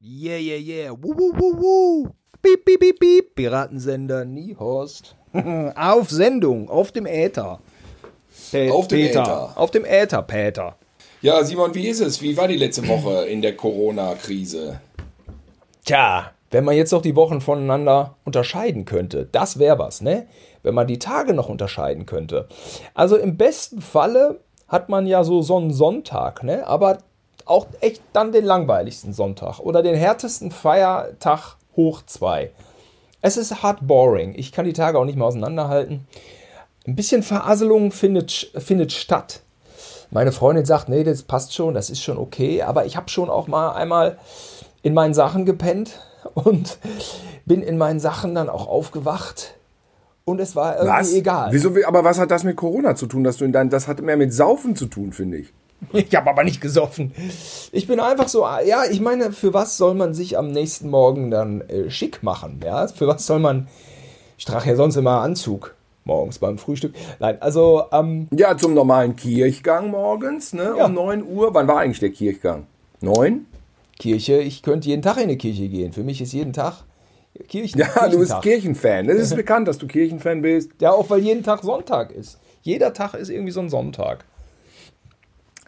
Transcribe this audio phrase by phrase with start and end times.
[0.00, 0.90] Yeah, yeah, yeah.
[0.92, 2.08] Woo, woo, woo, woo.
[2.40, 3.34] Piep, piep, piep, piep.
[3.34, 5.16] Piratensender Niehorst.
[5.74, 7.58] auf Sendung, auf dem Äther.
[8.52, 9.22] Pä Auf dem Peter.
[9.22, 9.52] Äther.
[9.56, 10.76] Auf dem Äther, Peter.
[11.20, 12.22] Ja, Simon, wie ist es?
[12.22, 14.80] Wie war die letzte Woche in der Corona-Krise?
[15.84, 20.28] Tja, wenn man jetzt noch die Wochen voneinander unterscheiden könnte, das wäre was, ne?
[20.62, 22.46] Wenn man die Tage noch unterscheiden könnte.
[22.94, 24.38] Also im besten Falle
[24.68, 26.64] hat man ja so so einen Sonntag, ne?
[26.68, 26.98] Aber
[27.48, 32.50] auch echt dann den langweiligsten Sonntag oder den härtesten Feiertag hoch zwei.
[33.20, 34.34] Es ist hart boring.
[34.36, 36.06] Ich kann die Tage auch nicht mehr auseinanderhalten.
[36.86, 39.40] Ein bisschen Verasselung findet, findet statt.
[40.10, 43.28] Meine Freundin sagt, nee, das passt schon, das ist schon okay, aber ich habe schon
[43.28, 44.18] auch mal einmal
[44.82, 46.00] in meinen Sachen gepennt
[46.34, 46.78] und
[47.44, 49.54] bin in meinen Sachen dann auch aufgewacht
[50.28, 51.12] und es war irgendwie Was?
[51.14, 51.48] egal.
[51.52, 54.00] Wieso, aber was hat das mit Corona zu tun, dass du in dein, das hat
[54.02, 55.52] mehr mit Saufen zu tun, finde ich.
[55.92, 57.12] Ich habe aber nicht gesoffen.
[57.72, 61.30] Ich bin einfach so, ja, ich meine, für was soll man sich am nächsten Morgen
[61.30, 62.60] dann äh, schick machen?
[62.64, 63.68] Ja, für was soll man,
[64.36, 66.94] ich trage ja sonst immer Anzug morgens beim Frühstück.
[67.20, 70.86] Nein, also, ähm, Ja, zum normalen Kirchgang morgens, ne, Ja.
[70.86, 71.52] um 9 Uhr.
[71.54, 72.66] Wann war eigentlich der Kirchgang?
[73.00, 73.46] 9?
[73.98, 75.92] Kirche, ich könnte jeden Tag in die Kirche gehen.
[75.92, 76.84] Für mich ist jeden Tag
[77.48, 77.78] Kirchen.
[77.80, 78.34] Ja, du bist.
[78.42, 79.08] Kirchenfan.
[79.08, 80.70] Es ist bekannt, dass du Kirchenfan bist.
[80.80, 82.38] Ja, auch weil jeden Tag Sonntag ist.
[82.62, 84.24] Jeder Tag ist irgendwie so ein Sonntag.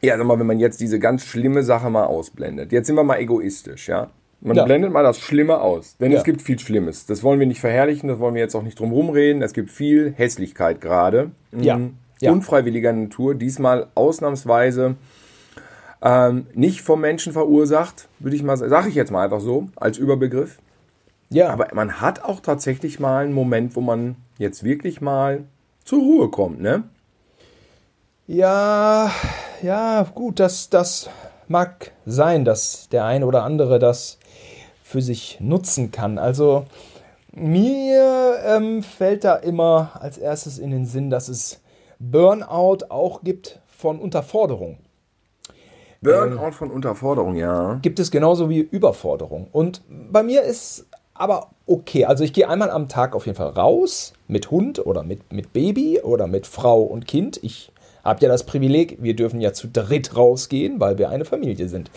[0.02, 2.72] Ja, sag mal, wenn man jetzt diese ganz schlimme Sache mal ausblendet.
[2.72, 4.08] Jetzt sind wir mal egoistisch, ja.
[4.40, 4.64] Man Ja.
[4.64, 5.96] blendet mal das Schlimme aus.
[5.98, 6.18] Denn Ja.
[6.18, 7.04] es gibt viel Schlimmes.
[7.04, 9.42] Das wollen wir nicht verherrlichen, das wollen wir jetzt auch nicht drum rumreden.
[9.42, 11.30] Es gibt viel Hässlichkeit gerade.
[11.52, 11.76] Ja.
[11.76, 11.96] Mhm.
[12.20, 12.32] Ja.
[12.32, 13.34] Unfreiwilliger Natur.
[13.34, 14.96] Diesmal ausnahmsweise
[16.02, 18.70] ähm, nicht vom Menschen verursacht, würde ich mal sagen.
[18.70, 20.58] Sage ich jetzt mal einfach so, als Überbegriff.
[21.28, 25.44] Ja, Aber man hat auch tatsächlich mal einen Moment, wo man jetzt wirklich mal
[25.84, 26.84] zur Ruhe kommt, ne?
[28.26, 29.10] Ja,
[29.62, 31.10] ja, gut, das, das
[31.48, 34.18] mag sein, dass der eine oder andere das
[34.82, 36.18] für sich nutzen kann.
[36.18, 36.64] Also
[37.32, 41.60] mir ähm, fällt da immer als erstes in den Sinn, dass es
[41.98, 44.78] Burnout auch gibt von Unterforderung.
[46.00, 47.74] Burnout von Unterforderung, ja.
[47.82, 49.48] Gibt es genauso wie Überforderung.
[49.52, 52.06] Und bei mir ist aber okay.
[52.06, 55.52] Also ich gehe einmal am Tag auf jeden Fall raus mit Hund oder mit, mit
[55.52, 57.38] Baby oder mit Frau und Kind.
[57.42, 57.70] Ich
[58.04, 61.90] habe ja das Privileg, wir dürfen ja zu dritt rausgehen, weil wir eine Familie sind.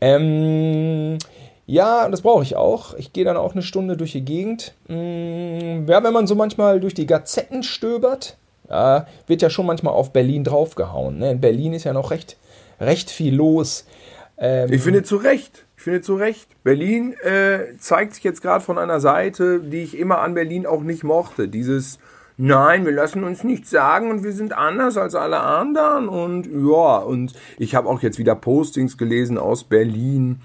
[0.00, 1.18] Ähm,
[1.66, 2.94] ja, das brauche ich auch.
[2.94, 4.74] Ich gehe dann auch eine Stunde durch die Gegend.
[4.88, 8.36] Mm, Ja, wenn man so manchmal durch die Gazetten stöbert,
[8.68, 11.18] ja, wird ja schon manchmal auf Berlin draufgehauen.
[11.18, 11.32] Ne?
[11.32, 12.36] In Berlin ist ja noch recht,
[12.80, 13.86] recht viel los.
[14.36, 15.64] Ähm, Ich finde zu Recht.
[15.76, 16.48] Ich finde zu Recht.
[16.64, 20.82] Berlin äh, zeigt sich jetzt gerade von einer Seite, die ich immer an Berlin auch
[20.82, 21.48] nicht mochte.
[21.48, 21.98] Dieses
[22.36, 26.08] Nein, wir lassen uns nichts sagen und wir sind anders als alle anderen.
[26.08, 30.40] Und ja, und ich habe auch jetzt wieder Postings gelesen aus Berlin,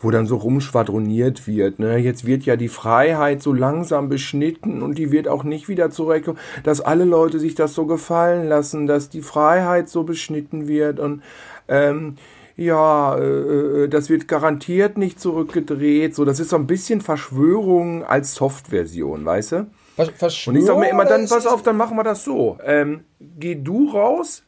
[0.00, 1.78] wo dann so rumschwadroniert wird.
[1.78, 1.96] Ne?
[1.96, 6.38] Jetzt wird ja die Freiheit so langsam beschnitten und die wird auch nicht wieder zurückkommen,
[6.62, 11.22] dass alle Leute sich das so gefallen lassen, dass die Freiheit so beschnitten wird und
[11.68, 12.16] ähm,
[12.56, 16.14] ja, äh, äh, das wird garantiert nicht zurückgedreht.
[16.14, 19.66] So, das ist so ein bisschen Verschwörung als Soft-Version, weißt du?
[20.04, 22.58] Versch Und ich sag mir immer, dann pass auf, dann machen wir das so.
[22.64, 24.44] Ähm, geh du raus,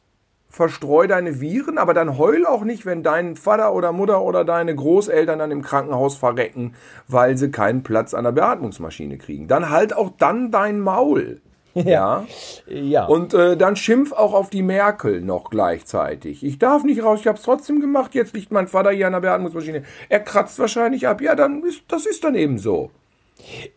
[0.49, 4.75] verstreu deine Viren, aber dann heul auch nicht, wenn dein Vater oder Mutter oder deine
[4.75, 6.75] Großeltern dann im Krankenhaus verrecken,
[7.09, 9.49] weil sie keinen Platz an der Beatmungsmaschine kriegen.
[9.49, 11.41] Dann halt auch dann dein Maul.
[11.75, 12.27] Ja.
[12.67, 13.07] Ja.
[13.07, 16.45] Und äh, dann schimpf auch auf die Merkel noch gleichzeitig.
[16.45, 18.15] Ich darf nicht raus, ich hab's trotzdem gemacht.
[18.15, 19.83] Jetzt liegt mein Vater hier an der Beatmungsmaschine.
[20.11, 21.23] Er kratzt wahrscheinlich ab.
[21.23, 22.91] Ja, dann ist das ist dann eben so.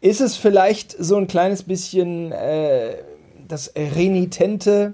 [0.01, 2.97] Ist es vielleicht so ein kleines bisschen äh,
[3.47, 4.93] das Renitente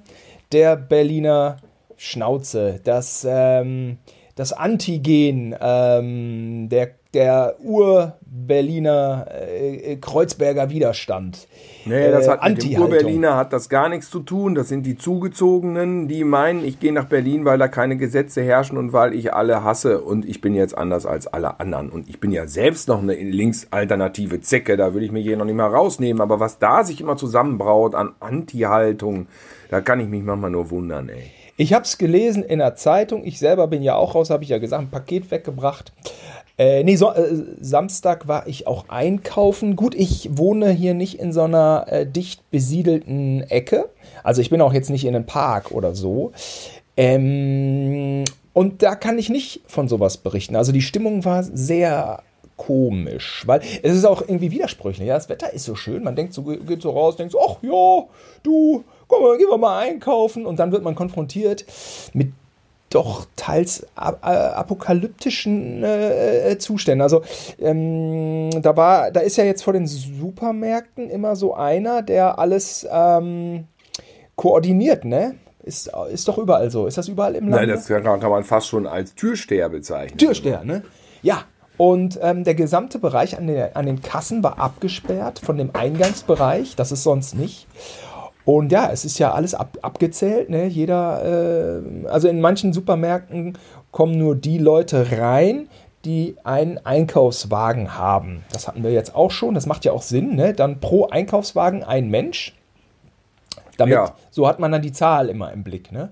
[0.52, 1.58] der Berliner
[1.98, 3.98] Schnauze, das, ähm,
[4.36, 11.47] das Antigen ähm, der, der Ur-Berliner äh, Kreuzberger Widerstand?
[11.85, 12.81] Nee, das Äh, hat mit dem.
[12.81, 14.55] Ur-Berliner hat das gar nichts zu tun.
[14.55, 18.77] Das sind die Zugezogenen, die meinen, ich gehe nach Berlin, weil da keine Gesetze herrschen
[18.77, 21.89] und weil ich alle hasse und ich bin jetzt anders als alle anderen.
[21.89, 25.46] Und ich bin ja selbst noch eine linksalternative Zecke, da würde ich mich hier noch
[25.46, 26.22] nicht mal rausnehmen.
[26.22, 29.28] Aber was da sich immer zusammenbraut an Anti-Haltung,
[29.69, 31.31] da kann ich mich manchmal nur wundern, ey.
[31.57, 33.23] Ich habe es gelesen in der Zeitung.
[33.23, 35.91] Ich selber bin ja auch raus, habe ich ja gesagt, ein Paket weggebracht.
[36.61, 39.75] Äh, nee, so, äh, Samstag war ich auch einkaufen.
[39.75, 43.90] Gut, ich wohne hier nicht in so einer äh, dicht besiedelten Ecke.
[44.23, 46.34] Also ich bin auch jetzt nicht in einem Park oder so.
[46.96, 50.55] Ähm, und da kann ich nicht von sowas berichten.
[50.55, 52.22] Also die Stimmung war sehr
[52.58, 55.07] komisch, weil es ist auch irgendwie widersprüchlich.
[55.07, 57.55] Ja, das Wetter ist so schön, man denkt so, geht so raus, denkt so, ach
[57.64, 58.05] ja,
[58.43, 61.66] du, komm gehen wir mal einkaufen und dann wird man konfrontiert
[62.14, 62.34] mit
[62.91, 67.02] doch teils ap äh, apokalyptischen äh, Zuständen.
[67.02, 67.23] Also
[67.59, 72.88] ähm, da war, da ist ja jetzt vor den Supermärkten immer so einer, der alles
[72.91, 73.66] ähm,
[74.35, 75.35] koordiniert, ne?
[75.64, 76.88] Ist, ist doch überall so.
[76.88, 77.67] Ist das überall im Land?
[77.67, 80.17] Nein, das kann, kann man fast schon als Türsteher bezeichnen.
[80.17, 80.84] Türsteher, ne?
[81.22, 81.43] Ja.
[81.78, 86.76] Und ähm, der gesamte Bereich an, der, an den Kassen war abgesperrt von dem Eingangsbereich.
[86.76, 87.67] Das ist sonst nicht.
[88.46, 90.49] Und ja, es ist ja alles ab, abgezählt.
[90.49, 90.66] Ne?
[90.66, 93.58] Jeder, äh, also in manchen Supermärkten
[93.91, 95.67] kommen nur die Leute rein,
[96.05, 98.43] die einen Einkaufswagen haben.
[98.52, 99.53] Das hatten wir jetzt auch schon.
[99.53, 100.35] Das macht ja auch Sinn.
[100.35, 100.53] Ne?
[100.53, 102.55] Dann pro Einkaufswagen ein Mensch.
[103.78, 104.16] Damit, Ja.
[104.32, 105.91] So hat man dann die Zahl immer im Blick.
[105.91, 106.09] Ne?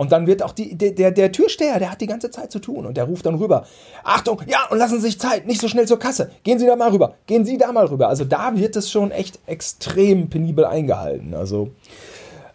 [0.00, 2.58] Und dann wird auch die, der, der, der Türsteher, der hat die ganze Zeit zu
[2.58, 3.66] tun und der ruft dann rüber.
[4.02, 6.30] Achtung, ja, und lassen Sie sich Zeit, nicht so schnell zur Kasse.
[6.42, 8.08] Gehen Sie da mal rüber, gehen Sie da mal rüber.
[8.08, 11.34] Also da wird es schon echt extrem penibel eingehalten.
[11.34, 11.72] Also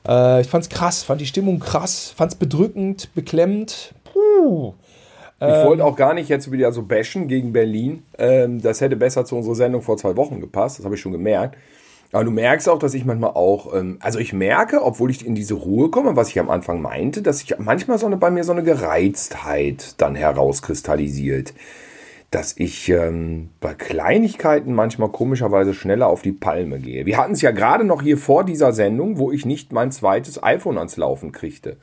[0.07, 3.93] äh, ich fand's krass, fand die Stimmung krass, fand's bedrückend, beklemmend.
[4.11, 4.73] Puh.
[5.39, 8.01] Ich wollte auch gar nicht jetzt wieder so bashen gegen Berlin.
[8.17, 11.11] Ähm, das hätte besser zu unserer Sendung vor zwei Wochen gepasst, das habe ich schon
[11.11, 11.59] gemerkt.
[12.15, 15.35] Aber du merkst auch, dass ich manchmal auch, ähm, also ich merke, obwohl ich in
[15.35, 18.45] diese Ruhe komme, was ich am Anfang meinte, dass sich manchmal so eine, bei mir
[18.45, 21.53] so eine Gereiztheit dann herauskristallisiert.
[22.31, 27.05] Dass ich ähm, bei Kleinigkeiten manchmal komischerweise schneller auf die Palme gehe.
[27.05, 30.41] Wir hatten es ja gerade noch hier vor dieser Sendung, wo ich nicht mein zweites
[30.41, 31.75] iPhone ans Laufen kriegte.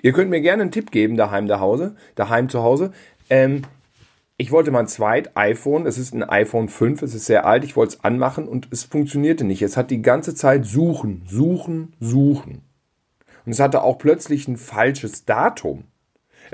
[0.00, 2.92] Ihr könnt mir gerne einen Tipp geben, daheim, Hause, daheim zu Hause.
[3.28, 3.62] Ähm,
[4.36, 7.76] ich wollte mein zweit iPhone, es ist ein iPhone 5, es ist sehr alt, ich
[7.76, 9.62] wollte es anmachen und es funktionierte nicht.
[9.62, 12.62] Es hat die ganze Zeit suchen, suchen, suchen.
[13.44, 15.84] Und es hatte auch plötzlich ein falsches Datum.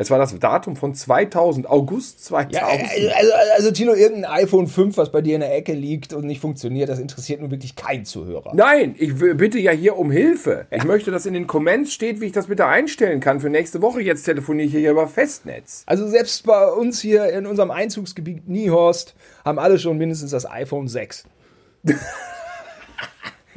[0.01, 2.55] Es war das Datum von 2000, August 2000.
[2.55, 6.25] Ja, also, also Tino, irgendein iPhone 5, was bei dir in der Ecke liegt und
[6.25, 8.53] nicht funktioniert, das interessiert nun wirklich keinen Zuhörer.
[8.55, 10.69] Nein, ich bitte ja hier um Hilfe.
[10.71, 13.83] Ich möchte, dass in den Comments steht, wie ich das bitte einstellen kann für nächste
[13.83, 14.01] Woche.
[14.01, 15.83] Jetzt telefoniere ich hier über Festnetz.
[15.87, 20.87] Also selbst bei uns hier in unserem Einzugsgebiet Niehorst haben alle schon mindestens das iPhone
[20.87, 21.25] 6.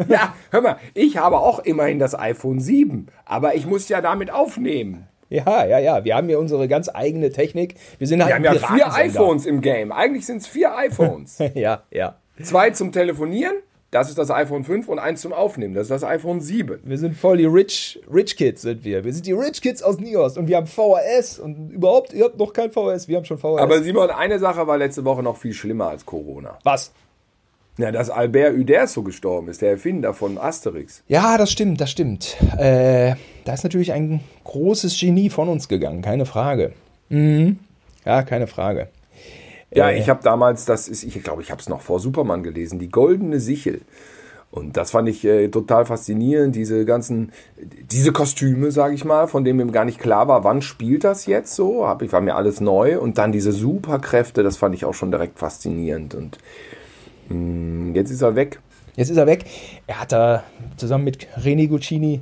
[0.07, 4.31] Ja, hör mal, ich habe auch immerhin das iPhone 7, aber ich muss ja damit
[4.31, 5.07] aufnehmen.
[5.31, 6.03] Ja, ja, ja.
[6.03, 7.75] Wir haben hier unsere ganz eigene Technik.
[7.97, 9.91] Wir sind halt Wir haben ja vier iPhones im Game.
[9.91, 11.39] Eigentlich sind es vier iPhones.
[11.55, 12.15] Ja, ja.
[12.43, 13.53] Zwei zum Telefonieren,
[13.91, 16.79] das ist das iPhone 5 und eins zum Aufnehmen, das ist das iPhone 7.
[16.83, 19.03] Wir sind voll die Rich, Rich Kids sind wir.
[19.03, 22.37] Wir sind die Rich Kids aus Niehorst und wir haben VHS und überhaupt, ihr habt
[22.37, 23.59] noch kein VHS, wir haben schon VHS.
[23.59, 26.57] Aber Simon, eine Sache war letzte Woche noch viel schlimmer als Corona.
[26.63, 26.91] was?
[27.77, 31.03] Ja, dass Albert Uderzo gestorben ist, der Erfinder von Asterix.
[31.07, 32.35] Ja, das stimmt, das stimmt.
[32.57, 33.15] Äh,
[33.45, 36.73] da ist natürlich ein großes Genie von uns gegangen, keine Frage.
[37.09, 37.59] Mhm.
[38.05, 38.89] Ja, keine Frage.
[39.73, 39.99] Ja, Äh.
[39.99, 42.89] ich habe damals, das ist, ich glaube, ich habe es noch vor Superman gelesen, die
[42.89, 43.81] goldene Sichel.
[44.51, 47.31] Und das fand ich äh, total faszinierend, diese ganzen,
[47.89, 51.25] diese Kostüme, sage ich mal, von denen mir gar nicht klar war, wann spielt das
[51.25, 54.83] jetzt so, hab, ich war mir alles neu und dann diese Superkräfte, das fand ich
[54.83, 56.37] auch schon direkt faszinierend und
[57.93, 58.59] jetzt ist er weg.
[58.95, 59.45] Jetzt ist er weg.
[59.87, 60.43] Er hat da
[60.77, 62.21] zusammen mit René Guccini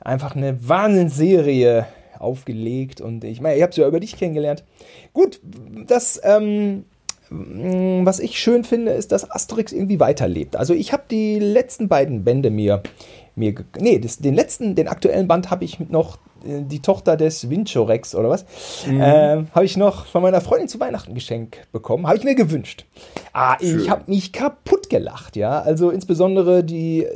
[0.00, 1.86] einfach eine Wahnsinnsserie
[2.18, 4.64] aufgelegt und ich meine, ihr habt es ja über dich kennengelernt.
[5.12, 5.40] Gut,
[5.86, 6.84] das, ähm,
[7.30, 10.56] mh, was ich schön finde, ist, dass Asterix irgendwie weiterlebt.
[10.56, 12.82] Also ich habe die letzten beiden Bände mir,
[13.34, 18.14] mir nee, das, den letzten, den aktuellen Band habe ich noch die Tochter des Winchorex
[18.14, 18.44] oder was,
[18.88, 22.06] ähm, habe ich noch von meiner Freundin zu Weihnachten geschenkt bekommen.
[22.06, 22.84] Habe ich mir gewünscht.
[23.32, 25.60] Ah, ich habe mich kaputt gelacht, ja.
[25.60, 27.06] Also insbesondere die,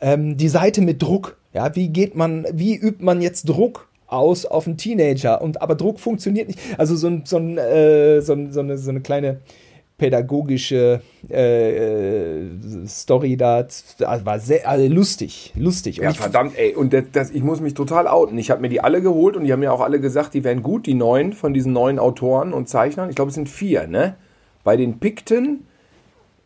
[0.00, 1.36] ähm, die Seite mit Druck.
[1.52, 5.42] Ja, wie geht man, wie übt man jetzt Druck aus auf einen Teenager?
[5.42, 6.58] Und aber Druck funktioniert nicht.
[6.78, 9.40] Also so, ein, so, ein, äh, so, ein, so, eine, so eine kleine
[10.02, 13.64] pädagogische äh, äh, Story da.
[14.00, 16.00] War sehr also lustig, lustig.
[16.00, 16.74] Und Ja, verdammt, ey.
[16.74, 18.36] Und das, das, ich muss mich total outen.
[18.36, 20.64] Ich habe mir die alle geholt und die haben mir auch alle gesagt, die wären
[20.64, 23.10] gut, die neuen von diesen neuen Autoren und Zeichnern.
[23.10, 24.16] Ich glaube, es sind vier, ne?
[24.64, 25.68] Bei den Pikten,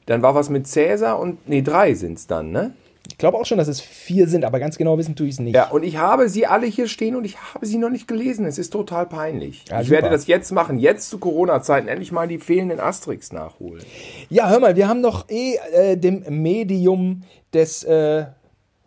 [0.04, 2.74] dann war was mit Cäsar und, nee, drei sind's dann, ne?
[3.08, 5.40] Ich glaube auch schon, dass es vier sind, aber ganz genau wissen tue ich es
[5.40, 5.54] nicht.
[5.54, 8.44] Ja, und ich habe sie alle hier stehen und ich habe sie noch nicht gelesen.
[8.46, 9.64] Es ist total peinlich.
[9.68, 10.02] Ja, ich super.
[10.02, 13.82] werde das jetzt machen, jetzt zu Corona-Zeiten, endlich mal die fehlenden Asterix nachholen.
[14.28, 17.22] Ja, hör mal, wir haben doch eh äh, dem Medium
[17.54, 18.26] des äh,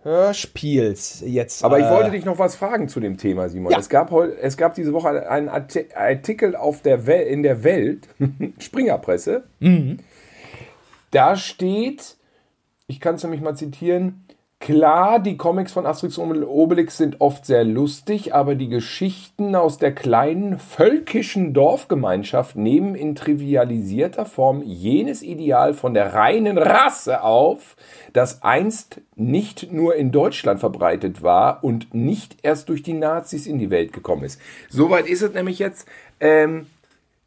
[0.04, 1.64] Hörspiels jetzt.
[1.64, 3.72] Aber ich äh, wollte dich noch was fragen zu dem Thema, Simon.
[3.72, 3.80] Ja.
[3.80, 7.64] Es, gab heu, es gab diese Woche einen Arti- Artikel auf der Wel in der
[7.64, 8.08] Welt,
[8.60, 9.44] Springerpresse.
[9.60, 10.00] Mhm.
[11.12, 12.16] Da steht,
[12.90, 14.26] ich kann es nämlich mal zitieren,
[14.62, 19.78] Klar, die Comics von Asterix und Obelix sind oft sehr lustig, aber die Geschichten aus
[19.78, 27.78] der kleinen völkischen Dorfgemeinschaft nehmen in trivialisierter Form jenes Ideal von der reinen Rasse auf,
[28.12, 33.60] das einst nicht nur in Deutschland verbreitet war und nicht erst durch die Nazis in
[33.60, 34.42] die Welt gekommen ist.
[34.68, 35.88] Soweit ist es nämlich jetzt.
[36.20, 36.68] Ähm,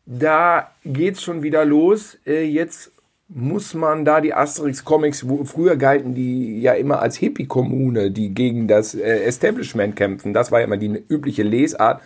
[0.04, 2.18] da geht's schon wieder los.
[2.26, 2.91] Äh, jetzt
[3.34, 8.68] muss man da die Asterix-Comics, wo früher galten die ja immer als Hippie-Kommune, die gegen
[8.68, 10.34] das äh, Establishment kämpfen.
[10.34, 12.02] Das war ja immer die übliche Lesart.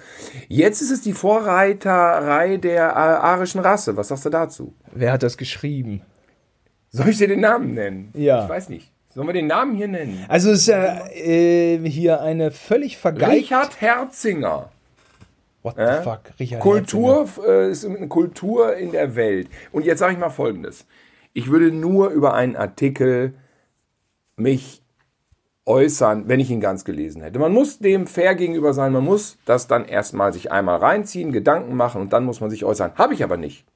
[0.49, 3.97] Jetzt ist es die Vorreiterei der äh, arischen Rasse.
[3.97, 4.75] Was sagst du dazu?
[4.92, 6.02] Wer hat das geschrieben?
[6.90, 8.11] Soll ich dir den Namen nennen?
[8.14, 8.45] Ja.
[8.45, 8.92] Ich weiß nicht.
[9.14, 10.25] Sollen wir den Namen hier nennen?
[10.28, 13.35] Also es ist ja äh, hier eine völlig vergeigte...
[13.35, 14.71] Richard Herzinger.
[15.62, 16.02] What the Äh?
[16.02, 16.21] fuck?
[16.38, 19.49] Richard Kultur äh, ist eine Kultur in der Welt.
[19.73, 20.87] Und jetzt sage ich mal Folgendes.
[21.37, 23.35] Ich würde nur über einen Artikel
[24.37, 24.83] mich
[25.66, 27.38] äußern, wenn ich ihn ganz gelesen hätte.
[27.38, 31.76] Man muss dem fair gegenüber sein, man muss das dann erstmal sich einmal reinziehen, Gedanken
[31.76, 32.93] machen und dann muss man sich äußern.
[32.95, 33.66] Habe ich aber nicht.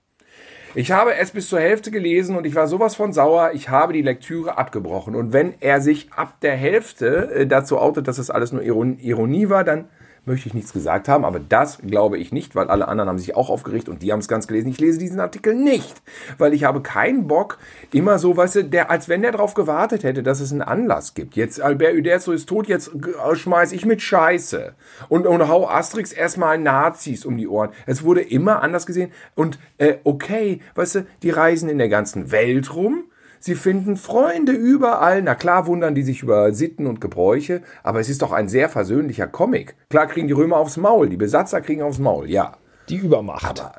[0.75, 3.93] Ich habe es bis zur Hälfte gelesen und ich war sowas von sauer, ich habe
[3.93, 5.15] die Lektüre abgebrochen.
[5.15, 8.99] Und wenn er sich ab der Hälfte äh, dazu outet, dass es alles nur Iron
[8.99, 9.85] Ironie war, dann
[10.25, 11.25] möchte ich nichts gesagt haben.
[11.25, 14.21] Aber das glaube ich nicht, weil alle anderen haben sich auch aufgeregt und die haben
[14.21, 14.69] es ganz gelesen.
[14.69, 16.03] Ich lese diesen Artikel nicht,
[16.39, 17.59] weil ich habe keinen Bock,
[17.93, 21.15] immer so, weißt du, der, als wenn der darauf gewartet hätte, dass es einen Anlass
[21.15, 21.37] gibt.
[21.37, 24.75] Jetzt Albert Uderzo ist tot, jetzt äh, schmeiß ich mit Scheiße.
[25.09, 27.71] Und, und hau Asterix erstmal Nazis um die Ohren.
[27.87, 29.13] Es wurde immer anders gesehen.
[29.35, 33.05] Und äh, okay, weißt du, die reisen in der ganzen Welt rum.
[33.43, 35.23] Sie finden Freunde überall.
[35.23, 38.69] Na klar wundern die sich über Sitten und Gebräuche, aber es ist doch ein sehr
[38.69, 39.75] versöhnlicher Comic.
[39.89, 42.59] Klar kriegen die Römer aufs Maul, die Besatzer kriegen aufs Maul, ja.
[42.91, 43.49] Die Übermacht.
[43.49, 43.73] Aber,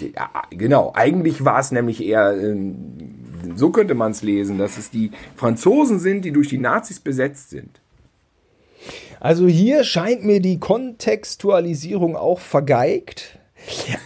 [0.00, 4.90] ja, genau, eigentlich war es nämlich eher, ähm, so könnte man es lesen, dass es
[4.90, 7.80] die Franzosen sind, die durch die Nazis besetzt sind.
[9.20, 13.38] Also hier scheint mir die Kontextualisierung auch vergeigt.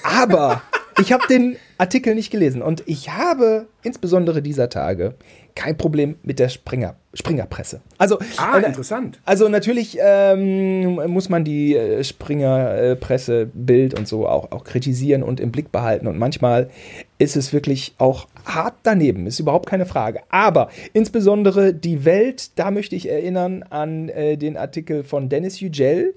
[0.04, 0.62] Aber
[1.00, 5.14] ich habe den Artikel nicht gelesen und ich habe insbesondere dieser Tage
[5.54, 7.80] kein Problem mit der Springer, Springerpresse.
[7.98, 9.18] Also, Ah, äh, interessant.
[9.24, 15.40] Also natürlich ähm, muss man die äh, Springerpresse, Bild und so auch, auch kritisieren und
[15.40, 16.06] im Blick behalten.
[16.06, 16.70] Und manchmal
[17.18, 20.20] ist es wirklich auch hart daneben, ist überhaupt keine Frage.
[20.30, 26.14] Aber insbesondere die Welt, da möchte ich erinnern an äh, den Artikel von Dennis Yücel,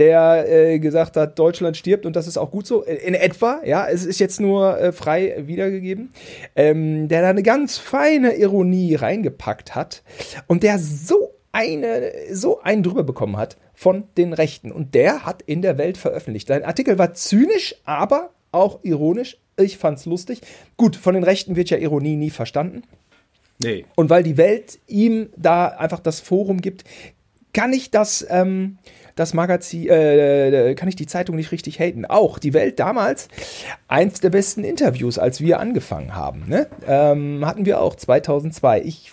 [0.00, 2.84] der äh, gesagt hat, Deutschland stirbt und das ist auch gut so.
[2.84, 6.12] Äh, In etwa, ja, es ist jetzt nur äh, frei wiedergegeben.
[6.56, 10.02] Ähm, der da eine ganz feine Ironie reingepackt hat
[10.46, 14.72] und der so eine, so einen drüber bekommen hat von den Rechten.
[14.72, 16.48] Und der hat in der Welt veröffentlicht.
[16.48, 19.38] Sein Artikel war zynisch, aber auch ironisch.
[19.58, 20.40] Ich fand's lustig.
[20.76, 22.82] Gut, von den Rechten wird ja Ironie nie verstanden.
[23.62, 23.84] Nee.
[23.96, 26.84] Und weil die Welt ihm da einfach das Forum gibt,
[27.52, 28.78] kann ich das, ähm,
[29.16, 32.04] das Magazin, äh, kann ich die Zeitung nicht richtig haten.
[32.06, 33.28] Auch die Welt damals,
[33.88, 36.44] eins der besten Interviews, als wir angefangen haben.
[36.48, 36.66] Ne?
[36.86, 38.82] Ähm, hatten wir auch 2002.
[38.82, 39.12] Ich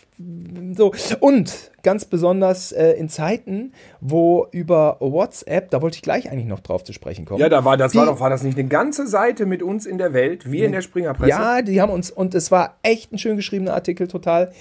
[0.76, 6.48] so und ganz besonders äh, in Zeiten, wo über WhatsApp, da wollte ich gleich eigentlich
[6.48, 7.40] noch drauf zu sprechen kommen.
[7.40, 9.86] Ja, da war das Die- war doch war das nicht eine ganze Seite mit uns
[9.86, 11.30] in der Welt, wir in der Springerpresse.
[11.30, 14.52] Ja, die haben uns, und es war echt ein schön geschriebener Artikel, total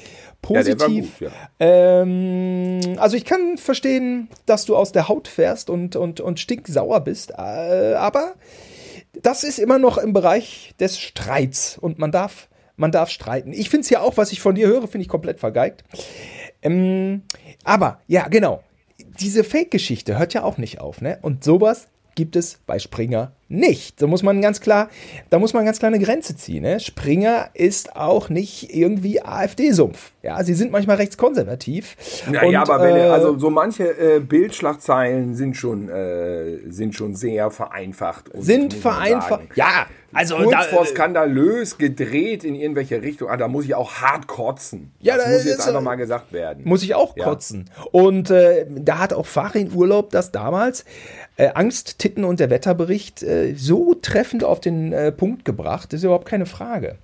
[0.49, 1.19] Ja, positiv.
[1.19, 1.31] gut, ja.
[1.61, 7.01] ähm, also ich kann verstehen, dass du aus der Haut fährst und, und, und stinksauer
[7.01, 8.35] bist, äh, aber
[9.23, 13.53] das ist immer noch im Bereich des Streits und man darf, man darf streiten.
[13.53, 15.85] Ich finde es ja auch, was ich von dir höre, finde ich komplett vergeigt.
[16.63, 17.23] Ähm,
[17.65, 18.63] aber ja, genau.
[19.21, 21.19] Diese Fake-Geschichte hört ja auch nicht auf, ne?
[21.23, 24.03] Und sowas gibt es bei Springer nicht.
[24.03, 24.89] Da muss man ganz klar,
[25.31, 26.63] da muss man ganz klar eine Grenze ziehen.
[26.63, 26.81] Ne?
[26.81, 30.13] Springer ist auch nicht irgendwie AfD-Sumpf.
[30.23, 31.97] Ja, sie sind manchmal rechtskonservativ.
[32.31, 33.85] Naja, Und, aber wenn, äh, also so manche
[34.17, 38.31] äh, Bildschlagzeilen sind schon, äh, sind schon sehr vereinfacht.
[38.31, 39.43] und sind vereinfacht.
[39.55, 43.29] Ja, also Kurz da, vor skandalös gedreht in irgendwelche Richtung.
[43.29, 44.93] Ah, da muss ich auch hart kotzen.
[45.01, 46.65] Ja, das da muss ist- jetzt einfach mal gesagt werden.
[46.65, 47.25] Muss ich auch Ja.
[47.25, 47.71] kotzen.
[47.93, 50.85] Und äh, da hat auch Farin Urlaub das damals
[51.37, 55.93] äh, Angst, Titten und der Wetterbericht äh, so treffend auf den äh, Punkt gebracht.
[55.93, 56.97] Ist überhaupt keine Frage.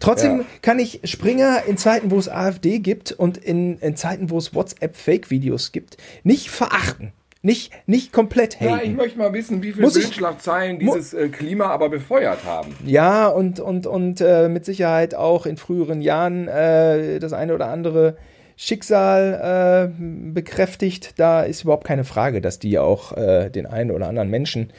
[0.00, 0.44] Trotzdem Ja.
[0.62, 4.54] kann ich Springer in Zeiten, wo es AfD gibt und in, in Zeiten, wo es
[4.54, 7.12] WhatsApp-Fake-Videos gibt, nicht verachten.
[7.42, 11.68] Nicht, nicht komplett Ja, ich möchte mal wissen, wie viele Muss Bildschlagzeilen dieses äh, Klima
[11.68, 12.74] aber befeuert haben.
[12.84, 17.68] Ja, und, und, und äh, mit Sicherheit auch in früheren Jahren äh, das eine oder
[17.68, 18.18] andere
[18.56, 20.02] Schicksal äh,
[20.34, 21.14] bekräftigt.
[21.16, 24.70] Da ist überhaupt keine Frage, dass die auch äh, den einen oder anderen Menschen.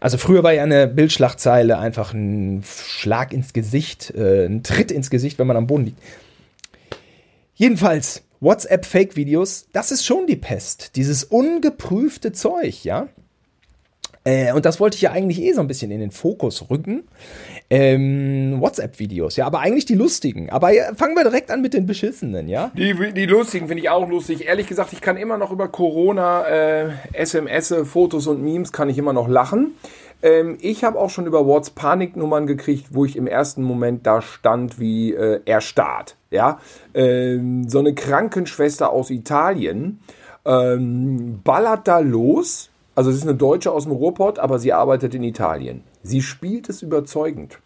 [0.00, 5.10] Also früher war ja eine Bildschlagzeile einfach ein Schlag ins Gesicht, äh, ein Tritt ins
[5.10, 6.02] Gesicht, wenn man am Boden liegt.
[7.54, 10.96] Jedenfalls, WhatsApp-Fake-Videos, das ist schon die Pest.
[10.96, 13.08] Dieses ungeprüfte Zeug, ja.
[14.24, 17.04] Äh, und das wollte ich ja eigentlich eh so ein bisschen in den Fokus rücken.
[17.72, 20.50] Ähm, WhatsApp-Videos, ja, aber eigentlich die lustigen.
[20.50, 22.72] Aber ja, fangen wir direkt an mit den beschissenen, ja?
[22.76, 24.48] Die, die lustigen finde ich auch lustig.
[24.48, 28.98] Ehrlich gesagt, ich kann immer noch über Corona, äh, SMS, Fotos und Memes kann ich
[28.98, 29.74] immer noch lachen.
[30.22, 34.20] Ähm, ich habe auch schon über WhatsApp Paniknummern gekriegt, wo ich im ersten Moment da
[34.20, 36.16] stand wie äh, erstarrt.
[36.30, 36.58] Ja,
[36.94, 40.00] ähm, so eine Krankenschwester aus Italien
[40.44, 45.14] ähm, ballert da los also es ist eine Deutsche aus dem Ruhrpott, aber sie arbeitet
[45.14, 45.82] in Italien.
[46.02, 47.58] Sie spielt es überzeugend.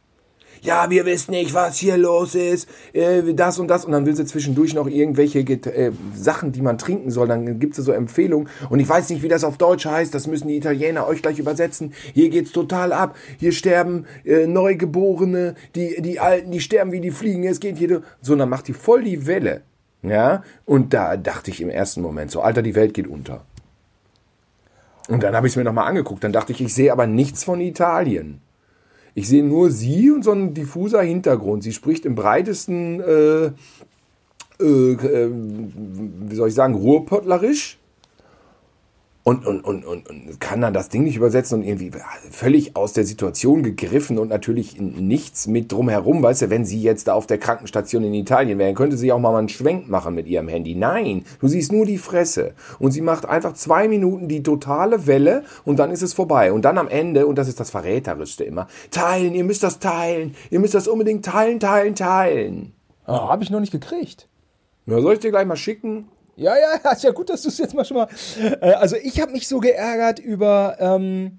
[0.64, 3.84] Ja, wir wissen nicht, was hier los ist, äh, das und das.
[3.84, 7.28] Und dann will sie zwischendurch noch irgendwelche äh, Sachen, die man trinken soll.
[7.28, 8.48] Dann gibt sie so Empfehlungen.
[8.70, 10.14] Und ich weiß nicht, wie das auf Deutsch heißt.
[10.14, 11.92] Das müssen die Italiener euch gleich übersetzen.
[12.14, 13.14] Hier geht's total ab.
[13.38, 17.44] Hier sterben äh, Neugeborene, die, die Alten, die sterben wie die Fliegen.
[17.44, 18.02] Es geht hier.
[18.22, 19.62] So, und dann macht die voll die Welle.
[20.02, 23.44] Ja, und da dachte ich im ersten Moment so, Alter, die Welt geht unter.
[25.08, 26.24] Und dann habe ich es mir nochmal angeguckt.
[26.24, 28.40] Dann dachte ich, ich sehe aber nichts von Italien.
[29.14, 31.62] Ich sehe nur sie und so einen diffuser Hintergrund.
[31.62, 33.44] Sie spricht im breitesten, äh,
[34.60, 37.78] äh, äh, wie soll ich sagen, Ruhrpottlerisch
[39.26, 41.92] und, und, und, und, und kann dann das Ding nicht übersetzen und irgendwie
[42.30, 46.22] völlig aus der Situation gegriffen und natürlich nichts mit drumherum.
[46.22, 49.18] Weißt du, wenn sie jetzt da auf der Krankenstation in Italien wäre, könnte sie auch
[49.18, 50.74] mal einen Schwenk machen mit ihrem Handy.
[50.74, 52.52] Nein, du siehst nur die Fresse.
[52.78, 56.52] Und sie macht einfach zwei Minuten die totale Welle und dann ist es vorbei.
[56.52, 60.34] Und dann am Ende, und das ist das Verräterischste immer, teilen, ihr müsst das teilen,
[60.50, 62.72] ihr müsst das unbedingt teilen, teilen, teilen.
[63.06, 64.28] Oh, Habe ich noch nicht gekriegt.
[64.84, 66.08] Na, soll ich dir gleich mal schicken?
[66.36, 68.08] Ja, ja, ist ja gut, dass du es jetzt mal schon mal.
[68.60, 70.76] Äh, also ich habe mich so geärgert über.
[70.80, 71.38] Ähm,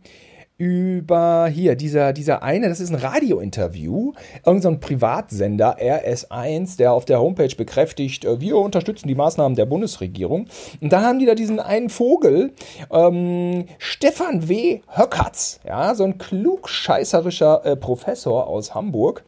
[0.57, 4.13] über hier, dieser, dieser eine, das ist ein Radiointerview,
[4.45, 9.65] irgendein so Privatsender, RS1, der auf der Homepage bekräftigt, äh, wir unterstützen die Maßnahmen der
[9.65, 10.47] Bundesregierung.
[10.79, 12.53] Und dann haben die da diesen einen Vogel,
[12.89, 14.79] ähm, Stefan W.
[14.87, 19.25] Höckertz, ja, so ein klugscheißerischer äh, Professor aus Hamburg,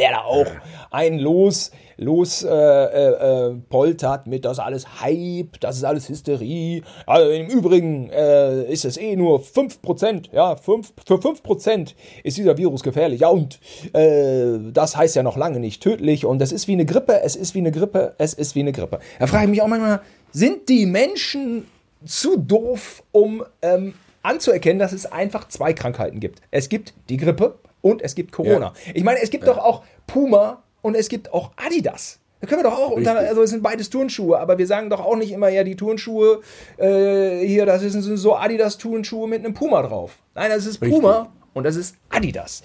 [0.00, 0.46] der da auch
[0.90, 6.08] ein Los los äh, äh, äh, poltert mit, das ist alles Hype, das ist alles
[6.08, 6.82] Hysterie.
[7.06, 12.56] Also Im Übrigen äh, ist es eh nur 5%, ja, 5, für 5% ist dieser
[12.56, 13.20] Virus gefährlich.
[13.20, 13.60] Ja, und
[13.92, 17.36] äh, das heißt ja noch lange nicht tödlich und es ist wie eine Grippe, es
[17.36, 18.98] ist wie eine Grippe, es ist wie eine Grippe.
[19.18, 20.00] Da frage ich mich auch manchmal,
[20.32, 21.66] sind die Menschen
[22.06, 26.40] zu doof, um ähm, anzuerkennen, dass es einfach zwei Krankheiten gibt?
[26.50, 28.72] Es gibt die Grippe und es gibt Corona.
[28.86, 28.92] Ja.
[28.94, 29.52] Ich meine, es gibt ja.
[29.52, 32.18] doch auch Puma und es gibt auch Adidas.
[32.40, 35.00] Da können wir doch auch unter, also es sind beides Turnschuhe, aber wir sagen doch
[35.00, 36.40] auch nicht immer, ja, die Turnschuhe,
[36.78, 40.18] äh, hier, das sind so Adidas-Turnschuhe mit einem Puma drauf.
[40.34, 42.62] Nein, das ist Puma Richtig und das ist Adidas.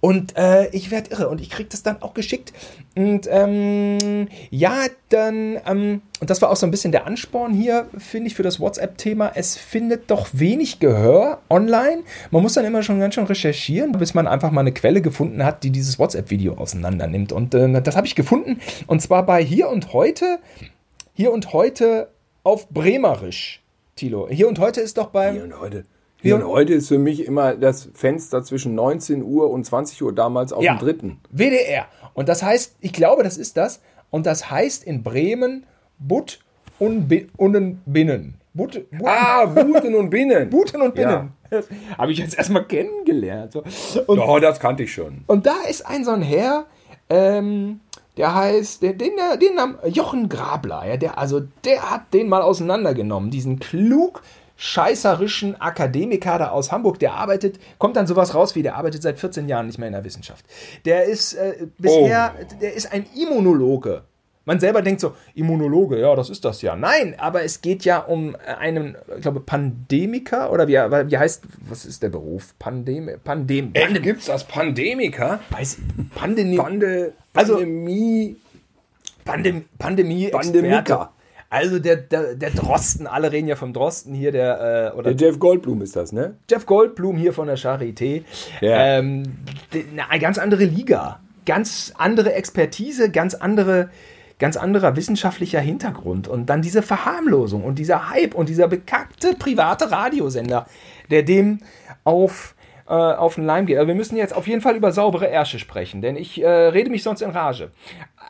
[0.00, 2.52] Und äh, ich werde irre und ich kriege das dann auch geschickt.
[2.96, 7.88] Und ähm, ja, dann, ähm, und das war auch so ein bisschen der Ansporn hier,
[7.98, 9.32] finde ich, für das WhatsApp-Thema.
[9.34, 12.02] Es findet doch wenig Gehör online.
[12.30, 15.44] Man muss dann immer schon ganz schön recherchieren, bis man einfach mal eine Quelle gefunden
[15.44, 17.32] hat, die dieses WhatsApp-Video auseinander nimmt.
[17.32, 18.60] Und äh, das habe ich gefunden.
[18.86, 20.38] Und zwar bei Hier und Heute.
[21.12, 22.08] Hier und Heute
[22.42, 23.60] auf Bremerisch.
[23.96, 24.28] Tilo.
[24.28, 25.34] Hier und heute ist doch beim.
[25.34, 25.84] Hier und heute.
[26.24, 30.14] Hier und heute ist für mich immer das Fenster zwischen 19 Uhr und 20 Uhr
[30.14, 31.20] damals auf ja, dem dritten.
[31.30, 31.84] WDR.
[32.14, 33.82] Und das heißt, ich glaube, das ist das.
[34.08, 35.66] Und das heißt in Bremen
[35.98, 36.40] Butt
[36.78, 38.40] und, und Binnen.
[38.54, 40.48] But, But, ah, Buten und Binnen.
[40.50, 41.32] Buten und Binnen.
[41.50, 41.60] Ja.
[41.98, 43.56] Habe ich jetzt erstmal kennengelernt.
[43.56, 45.24] Und, oh, das kannte ich schon.
[45.26, 46.64] Und da ist ein so ein Herr,
[47.10, 47.80] ähm,
[48.16, 52.40] der heißt, den, den, den Namen Jochen Grabler, ja, der, also der hat den mal
[52.40, 54.22] auseinandergenommen, diesen klug
[54.56, 59.18] scheißerischen Akademiker da aus Hamburg, der arbeitet, kommt dann sowas raus wie, der arbeitet seit
[59.18, 60.44] 14 Jahren nicht mehr in der Wissenschaft.
[60.84, 62.54] Der ist äh, bisher, oh.
[62.60, 64.02] der ist ein Immunologe.
[64.46, 66.76] Man selber denkt so, Immunologe, ja, das ist das ja.
[66.76, 71.86] Nein, aber es geht ja um einen, ich glaube, Pandemiker oder wie, wie heißt, was
[71.86, 72.54] ist der Beruf?
[72.58, 75.40] Pandem, Pandem, Pandem Gibt's das Pandemiker?
[75.48, 75.78] Weiß,
[76.14, 76.56] Pandemie.
[76.56, 78.36] Pande, Pandemie.
[78.36, 78.44] Also,
[79.24, 80.28] Pandem, Pandemie.
[80.28, 81.13] Pandemiker.
[81.54, 85.28] Also der, der, der Drosten, alle reden ja vom Drosten hier, der äh, oder der
[85.28, 86.34] Jeff Goldblum ist das, ne?
[86.50, 88.24] Jeff Goldblum hier von der Charité.
[88.60, 88.98] Ja.
[88.98, 89.22] Ähm,
[89.72, 93.88] eine ganz andere Liga, ganz andere Expertise, ganz andere,
[94.40, 99.92] ganz anderer wissenschaftlicher Hintergrund und dann diese Verharmlosung und dieser Hype und dieser bekackte private
[99.92, 100.66] Radiosender,
[101.08, 101.60] der dem
[102.02, 103.78] auf äh, auf den Leim geht.
[103.78, 106.90] Also wir müssen jetzt auf jeden Fall über saubere Ärsche sprechen, denn ich äh, rede
[106.90, 107.70] mich sonst in Rage.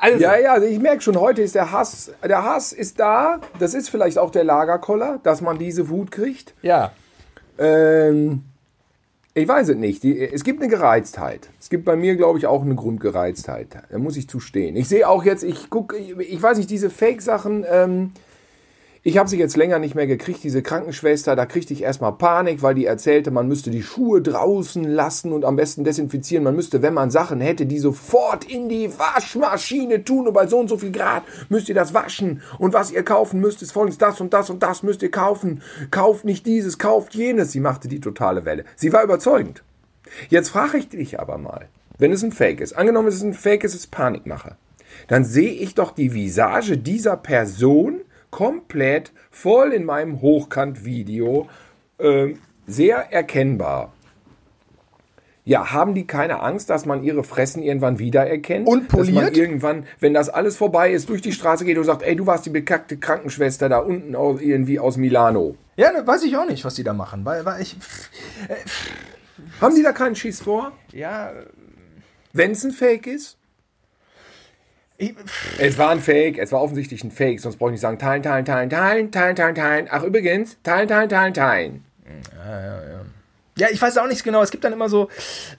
[0.00, 3.40] Also, ja, ja, also ich merke schon, heute ist der Hass, der Hass ist da.
[3.58, 6.54] Das ist vielleicht auch der Lagerkoller, dass man diese Wut kriegt.
[6.62, 6.92] Ja.
[7.58, 8.42] Ähm,
[9.36, 10.02] Ich weiß es nicht.
[10.04, 11.48] Die, es gibt eine Gereiztheit.
[11.60, 13.68] Es gibt bei mir, glaube ich, auch eine Grundgereiztheit.
[13.90, 14.76] Da muss ich zustehen.
[14.76, 18.12] Ich sehe auch jetzt, ich gucke, ich weiß nicht, diese Fake-Sachen, ähm,
[19.06, 22.62] ich habe sie jetzt länger nicht mehr gekriegt, diese Krankenschwester, da kriegte ich erstmal Panik,
[22.62, 26.42] weil die erzählte, man müsste die Schuhe draußen lassen und am besten desinfizieren.
[26.42, 30.58] Man müsste, wenn man Sachen hätte, die sofort in die Waschmaschine tun und bei so
[30.58, 32.40] und so viel Grad müsst ihr das waschen.
[32.58, 35.60] Und was ihr kaufen müsst, ist folgendes, das und das und das müsst ihr kaufen.
[35.90, 37.52] Kauft nicht dieses, kauft jenes.
[37.52, 38.64] Sie machte die totale Welle.
[38.74, 39.62] Sie war überzeugend.
[40.30, 43.34] Jetzt frage ich dich aber mal, wenn es ein Fake ist, angenommen es ist ein
[43.34, 44.56] Fake, es ist Panikmache,
[45.08, 48.00] dann sehe ich doch die Visage dieser Person,
[48.34, 51.48] komplett voll in meinem Hochkant-Video,
[51.98, 52.34] äh,
[52.66, 53.92] sehr erkennbar.
[55.44, 58.66] Ja, haben die keine Angst, dass man ihre Fressen irgendwann wiedererkennt?
[58.66, 59.36] Und Dass man poliert?
[59.36, 62.44] irgendwann, wenn das alles vorbei ist, durch die Straße geht und sagt, ey, du warst
[62.44, 65.54] die bekackte Krankenschwester da unten aus, irgendwie aus Milano.
[65.76, 67.76] Ja, ne, weiß ich auch nicht, was die da machen, weil, weil ich.
[69.60, 70.72] Haben die da keinen Schiss vor?
[70.90, 71.30] Ja.
[72.32, 73.36] Wenn es ein Fake ist?
[75.58, 78.22] Es war ein Fake, es war offensichtlich ein Fake, sonst brauche ich nicht sagen, teilen,
[78.22, 79.88] teilen, teilen, teilen, teilen, teilen, teilen.
[79.90, 81.84] Ach, übrigens, teilen, teilen, teilen, teilen.
[83.56, 84.42] Ja, ich weiß auch nicht genau.
[84.42, 85.08] Es gibt dann immer so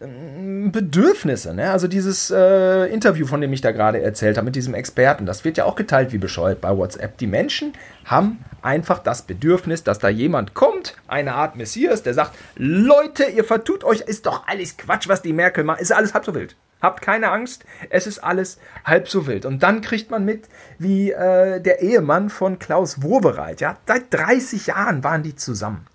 [0.02, 1.54] ähm, Bedürfnisse.
[1.54, 1.72] Ne?
[1.72, 5.46] Also dieses äh, Interview, von dem ich da gerade erzählt habe, mit diesem Experten, das
[5.46, 7.18] wird ja auch geteilt wie bescheuert bei WhatsApp.
[7.20, 7.72] Die Menschen
[8.04, 13.46] haben einfach das Bedürfnis, dass da jemand kommt, eine Art Messias, der sagt, Leute, ihr
[13.46, 16.56] vertut euch, ist doch alles Quatsch, was die Merkel macht, ist alles halb so wild.
[16.82, 19.46] Habt keine Angst, es ist alles halb so wild.
[19.46, 24.68] Und dann kriegt man mit, wie äh, der Ehemann von Klaus Wowereit, ja, seit 30
[24.68, 25.88] Jahren waren die zusammen.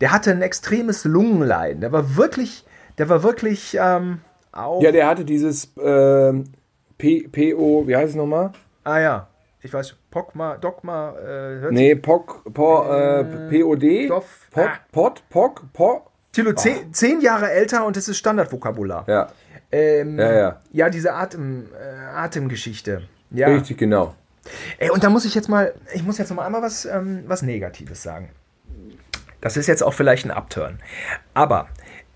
[0.00, 1.82] Der hatte ein extremes Lungenleiden.
[1.82, 2.64] Der war wirklich,
[2.96, 4.20] der war wirklich ähm,
[4.52, 4.80] auch.
[4.82, 5.66] Ja, der hatte dieses
[6.98, 8.52] P PO, wie heißt es nochmal?
[8.84, 9.26] ah ja,
[9.62, 14.06] ich weiß, Pogma, Dogma, äh, Nee, POC, po, äh, POD?
[14.06, 14.48] Stoff.
[14.50, 14.78] Pot, Ah.
[14.90, 16.06] Pot, POC, Po.
[16.32, 19.04] Thilo, zehn, zehn Jahre älter und das ist Standardvokabular.
[19.08, 19.28] Ja,
[19.72, 20.60] Ähm, Ja, ja.
[20.72, 23.02] ja, diese Atem, äh, Atemgeschichte.
[23.30, 23.48] Ja.
[23.48, 24.14] richtig, genau.
[24.78, 27.24] Ey, und da muss ich jetzt mal, ich muss jetzt noch mal einmal was, ähm,
[27.26, 28.30] was Negatives sagen.
[29.40, 30.78] Das ist jetzt auch vielleicht ein Upturn.
[31.34, 31.68] Aber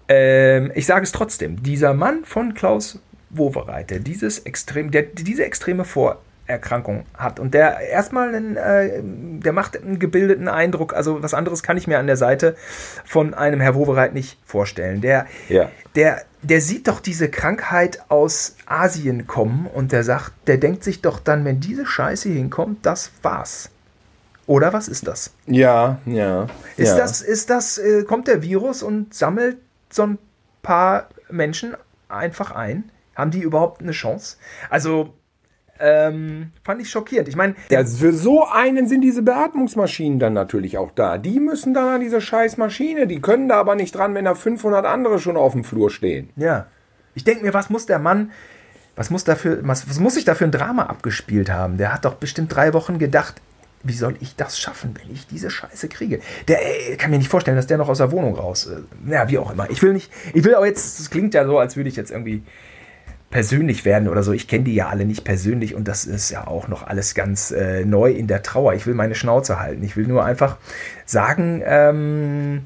[0.09, 2.99] ähm, ich sage es trotzdem, dieser Mann von Klaus
[3.31, 9.53] Wowereit, der dieses extrem, der diese extreme Vorerkrankung hat und der erstmal einen, äh, der
[9.53, 12.57] macht einen gebildeten Eindruck, also was anderes kann ich mir an der Seite
[13.05, 15.01] von einem Herr Wowereit nicht vorstellen.
[15.01, 15.71] Der, Ja.
[15.95, 21.01] der, der sieht doch diese Krankheit aus Asien kommen und der sagt, der denkt sich
[21.01, 23.71] doch dann, wenn diese Scheiße hinkommt, das war's.
[24.47, 25.33] Oder was ist das?
[25.47, 26.47] Ja, ja.
[26.77, 26.99] Ist ja.
[26.99, 29.57] das, ist das, äh, kommt der Virus und sammelt
[29.91, 30.19] so ein
[30.63, 31.75] paar Menschen
[32.09, 32.91] einfach ein?
[33.17, 34.37] Haben die überhaupt eine Chance?
[34.69, 35.15] Also,
[35.81, 37.29] ähm, fand ich schockierend.
[37.29, 41.19] Ich meine, Ja, für so einen sind diese Beatmungsmaschinen dann natürlich auch da.
[41.19, 43.07] Die müssen dann an diese scheiß Maschine.
[43.07, 46.31] Die können da aber nicht dran, wenn da 500 andere schon auf dem Flur stehen.
[46.37, 46.67] Ja.
[47.15, 48.33] Ich denke mir, was muss der Mann,
[48.97, 51.77] was muss dafür, was, was muss sich da für ein Drama abgespielt haben?
[51.79, 53.41] Der hat doch bestimmt drei Wochen gedacht,
[53.85, 56.21] wie soll ich das schaffen, wenn ich diese Scheiße kriege?
[56.49, 58.67] Der ey, kann mir nicht vorstellen, dass der noch aus der Wohnung raus.
[58.67, 59.69] Äh, ja, wie auch immer.
[59.71, 62.11] Ich will nicht, ich will aber jetzt, es klingt ja so, als würde ich jetzt
[62.11, 62.43] irgendwie
[63.35, 64.33] persönlich werden oder so.
[64.33, 67.51] Ich kenne die ja alle nicht persönlich und das ist ja auch noch alles ganz
[67.51, 68.75] äh, neu in der Trauer.
[68.75, 69.83] Ich will meine Schnauze halten.
[69.83, 70.57] Ich will nur einfach
[71.05, 72.62] sagen, ähm,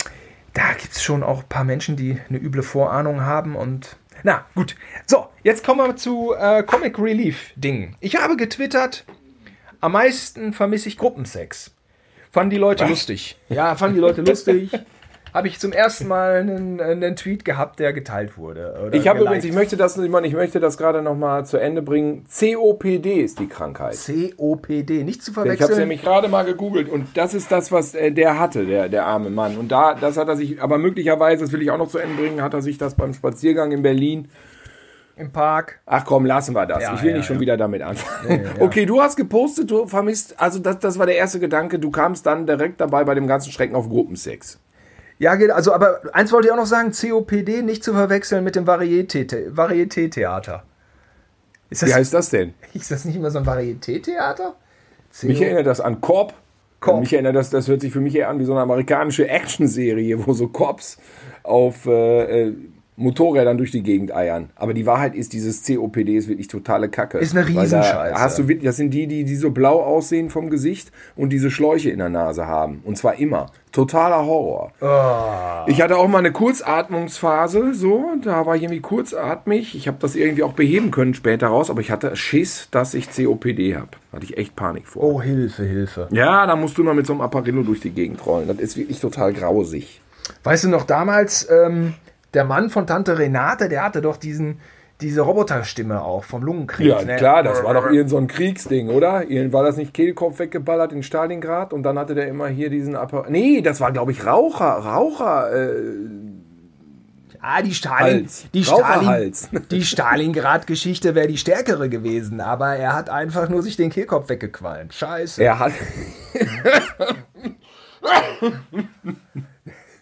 [0.52, 4.44] da gibt es schon auch ein paar Menschen, die eine üble Vorahnung haben und na
[4.54, 4.76] gut.
[5.06, 7.96] So, jetzt kommen wir zu äh, Comic Relief Dingen.
[8.00, 9.06] Ich habe getwittert,
[9.80, 11.70] am meisten vermisse ich Gruppensex.
[12.30, 13.38] Fanden die Leute lustig.
[13.48, 14.70] Ja, fanden die Leute lustig.
[15.34, 18.74] Habe ich zum ersten Mal einen, einen Tweet gehabt, der geteilt wurde.
[18.86, 21.44] oder Ich habe übrigens, ich möchte das, ich meine, ich möchte das gerade noch mal
[21.44, 22.24] zu Ende bringen.
[22.28, 23.96] COPD ist die Krankheit.
[23.96, 25.80] COPD, nicht zu Ich habe es verwechseln.
[25.80, 29.30] nämlich gerade mal gegoogelt und das ist das, was äh, der hatte, der, der arme
[29.30, 29.56] Mann.
[29.56, 32.20] Und da, das hat er sich, aber möglicherweise, das will ich auch noch zu Ende
[32.20, 34.28] bringen, hat er sich das beim Spaziergang in Berlin
[35.16, 35.80] Im Park.
[35.84, 36.82] Ach komm, lassen wir das.
[36.82, 37.40] Ja, ich will ja, nicht schon ja.
[37.40, 38.46] wieder damit anfangen.
[38.60, 42.24] Okay, du hast gepostet, du vermisst, also das, das war der erste Gedanke, du kamst
[42.24, 44.60] dann direkt dabei bei dem ganzen Schrecken auf Gruppensex.
[45.18, 48.56] Ja, geht- also, aber eins wollte ich auch noch sagen: COPD nicht zu verwechseln mit
[48.56, 50.62] dem Varieté- Varieté-Theater.
[51.70, 52.54] Das, Wie heißt das denn?
[52.74, 54.54] ist das nicht immer so ein Varieté-Theater?
[55.22, 56.34] Mich erinnert das an Corp.
[56.80, 57.00] Corp.
[57.00, 60.24] Mich erinnert das, das hört sich für mich eher an wie so eine amerikanische Actionserie,
[60.26, 60.98] wo so Cops
[61.42, 62.54] auf äh, äh,
[62.98, 64.50] Motorrädern durch die Gegend eiern.
[64.56, 67.18] Aber die Wahrheit ist, dieses COPD ist wirklich totale Kacke.
[67.18, 68.14] Ist eine Riesenscheiße.
[68.14, 71.50] Da hast du, das sind die, die, die so blau aussehen vom Gesicht und diese
[71.50, 72.82] Schläuche in der Nase haben.
[72.84, 73.46] Und zwar immer.
[73.70, 74.72] Totaler Horror.
[74.80, 75.70] Oh.
[75.70, 79.76] Ich hatte auch mal eine Kurzatmungsphase, so, da war ich irgendwie kurzatmig.
[79.76, 83.10] Ich habe das irgendwie auch beheben können später raus, aber ich hatte Schiss, dass ich
[83.10, 83.90] COPD habe.
[84.12, 85.04] Hatte ich echt Panik vor.
[85.04, 86.08] Oh, Hilfe, Hilfe.
[86.10, 88.48] Ja, da musst du mal mit so einem Apparillo durch die Gegend rollen.
[88.48, 90.00] Das ist wirklich total grausig.
[90.42, 91.94] Weißt du noch damals, ähm,
[92.34, 94.60] der Mann von Tante Renate, der hatte doch diesen,
[95.00, 96.88] diese Roboterstimme auch vom Lungenkrebs.
[96.88, 97.16] Ja, ne?
[97.16, 99.24] klar, das war doch irgend so ein Kriegsding, oder?
[99.52, 103.30] War das nicht Kehlkopf weggeballert in Stalingrad und dann hatte der immer hier diesen Apparat.
[103.30, 105.52] Nee, das war, glaube ich, Raucher, Raucher.
[105.52, 105.82] Äh,
[107.40, 109.32] Ah, die Stalin, die Stalin,
[109.70, 114.92] die Stalingrad-Geschichte wäre die stärkere gewesen, aber er hat einfach nur sich den Kehlkopf weggequalmt.
[114.92, 115.40] Scheiße.
[115.44, 115.72] er hat.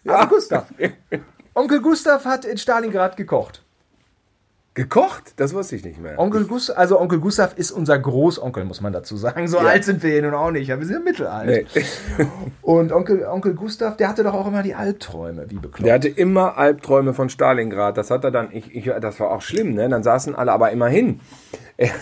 [0.07, 0.65] Aber Gustav.
[1.57, 3.63] Onkel Gustav hat in Stalingrad gekocht.
[4.75, 5.33] Gekocht?
[5.37, 6.19] Das wusste ich nicht mehr.
[6.19, 9.47] Onkel Gustav, also Onkel Gustav ist unser Großonkel, muss man dazu sagen.
[9.47, 9.63] So Ja.
[9.63, 11.67] alt sind wir hier nun auch nicht, wir sind ja mittelalt.
[11.75, 11.85] Nee.
[12.61, 15.83] Und Onkel, Onkel Gustav, der hatte doch auch immer die Albträume, wie bekloppt.
[15.83, 17.97] Der hatte immer Albträume von Stalingrad.
[17.97, 19.89] Das hat er dann, ich, ich, das war auch schlimm, ne?
[19.89, 21.19] Dann saßen alle, aber immerhin.
[21.79, 21.93] Er,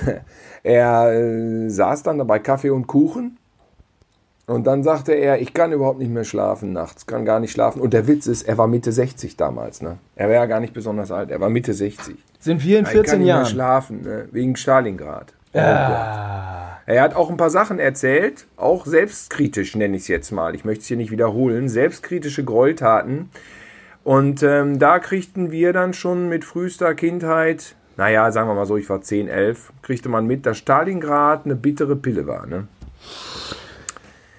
[0.63, 3.37] er äh, saß dann dabei Kaffee und Kuchen.
[4.47, 7.81] Und dann sagte er, ich kann überhaupt nicht mehr schlafen nachts, kann gar nicht schlafen.
[7.81, 9.97] Und der Witz ist, er war Mitte 60 damals, ne?
[10.15, 12.15] Er war ja gar nicht besonders alt, er war Mitte 60.
[12.39, 13.45] Sind wir in Ich kann 14 nicht mehr Jahren?
[13.47, 14.27] schlafen, ne?
[14.31, 15.33] wegen Stalingrad.
[15.53, 20.31] Oh Ah, Er hat auch ein paar Sachen erzählt, auch selbstkritisch nenne ich es jetzt
[20.31, 20.53] mal.
[20.53, 21.67] Ich möchte es hier nicht wiederholen.
[21.67, 23.31] Selbstkritische Gräueltaten.
[24.03, 28.77] Und ähm, da kriegten wir dann schon mit frühester Kindheit, naja, sagen wir mal so,
[28.77, 32.45] ich war 10, 11, kriegte man mit, dass Stalingrad eine bittere Pille war.
[32.45, 32.67] Ne?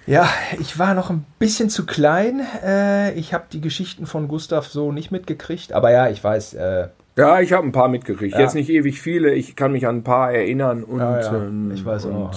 [0.07, 2.41] Ja, ich war noch ein bisschen zu klein.
[2.63, 5.73] Äh, ich habe die Geschichten von Gustav so nicht mitgekriegt.
[5.73, 6.53] Aber ja, ich weiß.
[6.53, 8.33] Äh, Ja, ich habe ein paar mitgekriegt.
[8.35, 8.39] Ja.
[8.39, 10.83] Jetzt nicht ewig viele, ich kann mich an ein paar erinnern.
[10.83, 12.31] Und, Ja, ja, ähm, ich weiß und auch.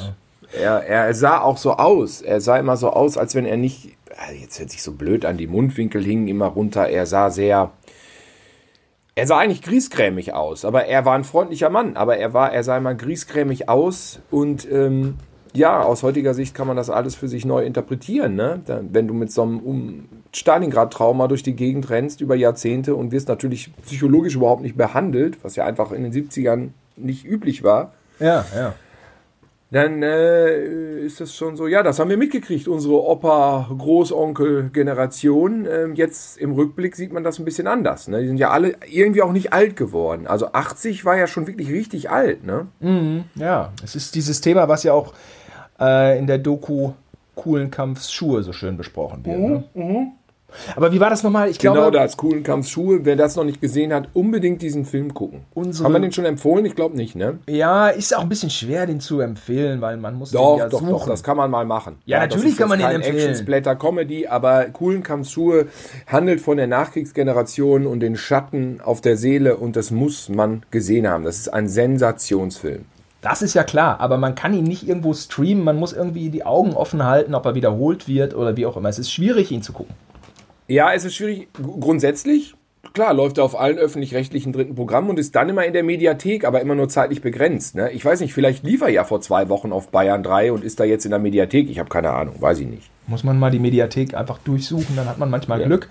[0.61, 2.23] Er, er sah auch so aus.
[2.23, 5.25] Er sah immer so aus, als wenn er nicht, ah, jetzt hört sich so blöd
[5.25, 6.89] an, die Mundwinkel hingen immer runter.
[6.89, 7.71] Er sah sehr,
[9.15, 11.97] er sah eigentlich griesgrämig aus, aber er war ein freundlicher Mann.
[11.97, 15.19] Aber er war, er sah immer griesgrämig aus und ähm,
[15.55, 18.35] ja, aus heutiger Sicht kann man das alles für sich neu interpretieren.
[18.35, 18.61] Ne?
[18.91, 23.29] Wenn du mit so einem um Stalingrad-Trauma durch die Gegend rennst über Jahrzehnte und wirst
[23.29, 28.45] natürlich psychologisch überhaupt nicht behandelt, was ja einfach in den 70ern nicht üblich war ja,
[28.55, 28.75] ja.
[29.71, 35.67] dann äh, ist das schon so, ja, das haben wir mitgekriegt, unsere Opa-Großonkel-Generation.
[35.67, 38.09] Ähm, jetzt im Rückblick sieht man das ein bisschen anders.
[38.09, 38.21] Ne?
[38.21, 40.27] Die sind ja alle irgendwie auch nicht alt geworden.
[40.27, 42.45] Also 80 war ja schon wirklich richtig alt.
[42.45, 42.67] Ne?
[43.37, 45.15] Ja, es ist dieses Thema, was ja auch
[45.81, 46.93] äh, in der Doku
[47.35, 49.39] Coolen Kampfs Schuhe so schön besprochen wird.
[49.75, 50.13] Ne?
[50.75, 51.49] Aber wie war das nochmal?
[51.49, 53.05] Ich Genau, glaube, da ist coolen Kampf Schuhe.
[53.05, 55.43] Wer das noch nicht gesehen hat, unbedingt diesen Film gucken.
[55.55, 56.65] Unsere- Haben wir den schon empfohlen?
[56.67, 57.39] Ich glaube nicht, ne?
[57.49, 60.69] ja, ist auch ein bisschen schwer, den zu empfehlen, weil man muss Doch, den ja
[60.69, 60.91] doch, suchen.
[60.91, 61.99] doch, das kann man mal machen.
[62.05, 63.17] Ja, das natürlich kann man den empfehlen.
[63.17, 65.69] Action-Splatter-Comedy, aber Coolen Kampfschuhe
[66.09, 71.07] handelt von der Nachkriegsgeneration und den Schatten auf der Seele und das muss man gesehen
[71.09, 71.23] haben.
[71.23, 72.85] Das ist ein Sensationsfilm.
[73.21, 76.45] Das ist ja klar, aber man kann ihn nicht irgendwo streamen, man muss irgendwie die
[76.45, 78.89] Augen offen halten, ob er wiederholt wird oder wie auch immer.
[78.89, 79.95] Es ist schwierig, ihn zu gucken.
[80.69, 81.49] Ja, es ist schwierig.
[81.53, 82.55] Grundsätzlich,
[82.95, 86.45] klar, läuft er auf allen öffentlich-rechtlichen dritten Programmen und ist dann immer in der Mediathek,
[86.45, 87.75] aber immer nur zeitlich begrenzt.
[87.75, 87.91] Ne?
[87.91, 90.81] Ich weiß nicht, vielleicht lief er ja vor zwei Wochen auf Bayern 3 und ist
[90.81, 91.69] da jetzt in der Mediathek.
[91.69, 92.89] Ich habe keine Ahnung, weiß ich nicht.
[93.07, 95.89] Muss man mal die Mediathek einfach durchsuchen, dann hat man manchmal Glück.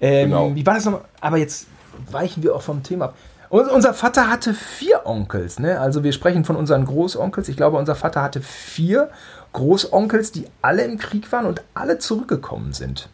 [0.00, 0.54] Ähm, Genau.
[0.54, 1.00] Wie war das nochmal?
[1.20, 1.66] Aber jetzt
[2.12, 3.14] weichen wir auch vom Thema ab.
[3.50, 5.80] Und unser Vater hatte vier Onkels, ne?
[5.80, 7.48] Also wir sprechen von unseren Großonkels.
[7.48, 9.10] Ich glaube, unser Vater hatte vier
[9.52, 13.08] Großonkels, die alle im Krieg waren und alle zurückgekommen sind.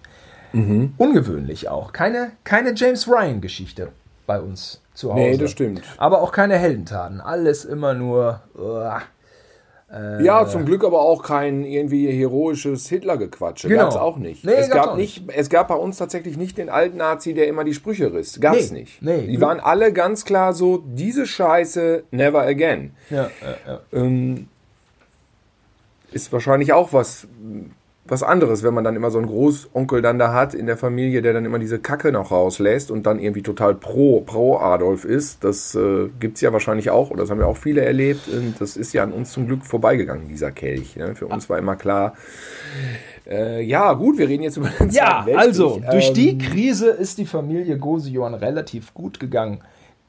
[0.53, 0.95] Mhm.
[0.99, 1.93] Ungewöhnlich auch.
[1.93, 3.89] Keine, keine James Ryan-Geschichte
[4.27, 5.21] bei uns zu Hause.
[5.21, 5.83] Nee, das stimmt.
[5.99, 7.21] Aber auch keine Heldentaten.
[7.21, 8.41] Alles immer nur.
[9.95, 10.21] Uah.
[10.21, 13.69] Ja, zum Glück aber auch kein irgendwie heroisches Hitlergequatsche.
[13.69, 13.83] Genau.
[13.85, 14.45] Gab's auch nicht.
[14.45, 15.25] Nee, es, gab auch nicht.
[15.35, 18.41] es gab bei uns tatsächlich nicht den alten Nazi, der immer die Sprüche riss.
[18.41, 19.03] Gab's Nee, nicht.
[19.03, 19.27] nee.
[19.27, 22.93] Die waren alle ganz klar so, diese Scheiße never again.
[23.11, 23.81] Ja, ja, ja.
[23.93, 24.49] Ähm,
[26.13, 27.27] ist wahrscheinlich auch was,
[28.07, 31.23] was anderes, wenn man dann immer so einen Großonkel dann da hat in der Familie,
[31.23, 35.43] der dann immer diese Kacke noch rauslässt und dann irgendwie total pro, pro Adolf ist.
[35.43, 38.29] Das äh, gibt's ja wahrscheinlich auch, oder das haben ja auch viele erlebt.
[38.29, 40.97] Und das ist ja an uns zum Glück vorbeigegangen, dieser Kelch.
[40.97, 41.15] Ne?
[41.15, 42.15] Für uns war immer klar,
[43.27, 47.17] äh, ja gut, wir reden jetzt über den Ja, also durch Ähm, die Krise ist
[47.17, 49.61] die Familie Gosejohann relativ gut gegangen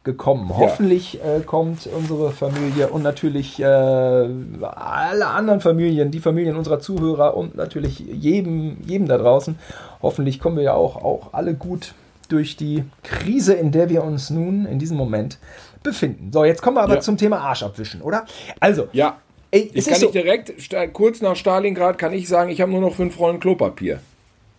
[0.05, 0.49] gekommen.
[0.55, 7.35] Hoffentlich äh, kommt unsere Familie und natürlich äh, alle anderen Familien, die Familien unserer Zuhörer
[7.35, 9.59] und natürlich jedem, jedem da draußen.
[10.01, 11.93] Hoffentlich kommen wir ja auch, auch alle gut
[12.29, 15.37] durch die Krise, in der wir uns nun in diesem Moment
[15.83, 16.31] befinden.
[16.31, 16.99] So, jetzt kommen wir aber Ja.
[17.01, 18.25] zum Thema Arsch abwischen, oder?
[18.59, 19.17] Also, Ja.
[19.51, 20.53] ey, Ich kann so, nicht direkt,
[20.93, 23.99] kurz nach Stalingrad kann ich sagen, ich habe nur noch fünf Rollen Klopapier.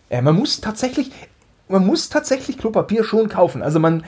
[0.09, 1.11] Ja, man muss tatsächlich,
[1.69, 3.61] man muss tatsächlich Klopapier schon kaufen.
[3.61, 4.03] Also man,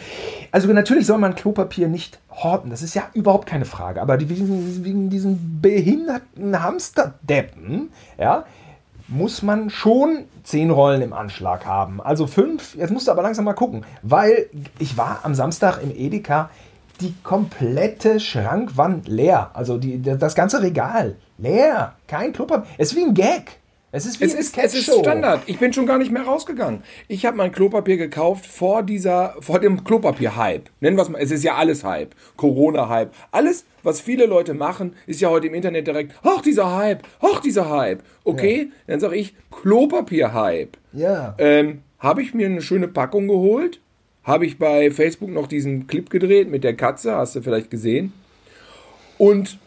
[0.52, 2.70] also natürlich soll man Klopapier nicht horten.
[2.70, 4.02] Das ist ja überhaupt keine Frage.
[4.02, 8.46] Aber wegen diesen behinderten Hamsterdeppen, ja,
[9.08, 12.00] muss man schon zehn Rollen im Anschlag haben.
[12.00, 15.92] Also fünf, jetzt musst du aber langsam mal gucken, weil ich war am Samstag im
[15.92, 16.50] Edeka,
[17.02, 19.52] die komplette Schrankwand leer.
[19.54, 21.94] Also die, das ganze Regal leer.
[22.08, 22.68] Kein Klopapier.
[22.78, 23.59] Es ist wie ein Gag.
[23.92, 24.86] Es ist wie Es ist, es ist.
[24.86, 25.42] Standard.
[25.48, 26.84] Ich bin schon gar nicht mehr rausgegangen.
[27.08, 30.70] Ich habe mein Klopapier gekauft vor dieser, vor dem Klopapier-Hype.
[30.80, 31.20] Nennen wir es mal.
[31.20, 32.14] Es ist ja alles Hype.
[32.38, 33.12] Corona-Hype.
[33.32, 37.40] Alles, was viele Leute machen, ist ja heute im Internet direkt, ach, dieser Hype, ach,
[37.42, 38.04] dieser Hype.
[38.24, 40.78] Okay, dann sage ich Klopapier-Hype.
[40.94, 41.34] Ja.
[41.40, 43.82] Ähm, habe ich mir eine schöne Packung geholt.
[44.24, 48.14] Habe ich bei Facebook noch diesen Clip gedreht mit der Katze, hast du vielleicht gesehen.
[49.18, 49.58] Und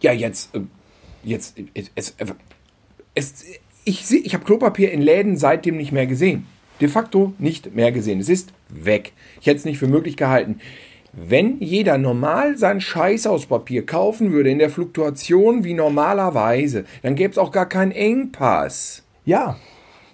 [0.00, 0.60] ja, jetzt, äh,
[1.22, 2.14] jetzt, äh, es,
[3.14, 3.44] es,
[3.84, 6.46] ich, ich habe Klopapier in Läden seitdem nicht mehr gesehen.
[6.80, 8.20] De facto nicht mehr gesehen.
[8.20, 9.12] Es ist weg.
[9.40, 10.60] Ich hätte es nicht für möglich gehalten.
[11.12, 17.14] Wenn jeder normal sein Scheiß aus Papier kaufen würde in der Fluktuation wie normalerweise, dann
[17.14, 19.04] gäbe es auch gar keinen Engpass.
[19.24, 19.56] Ja,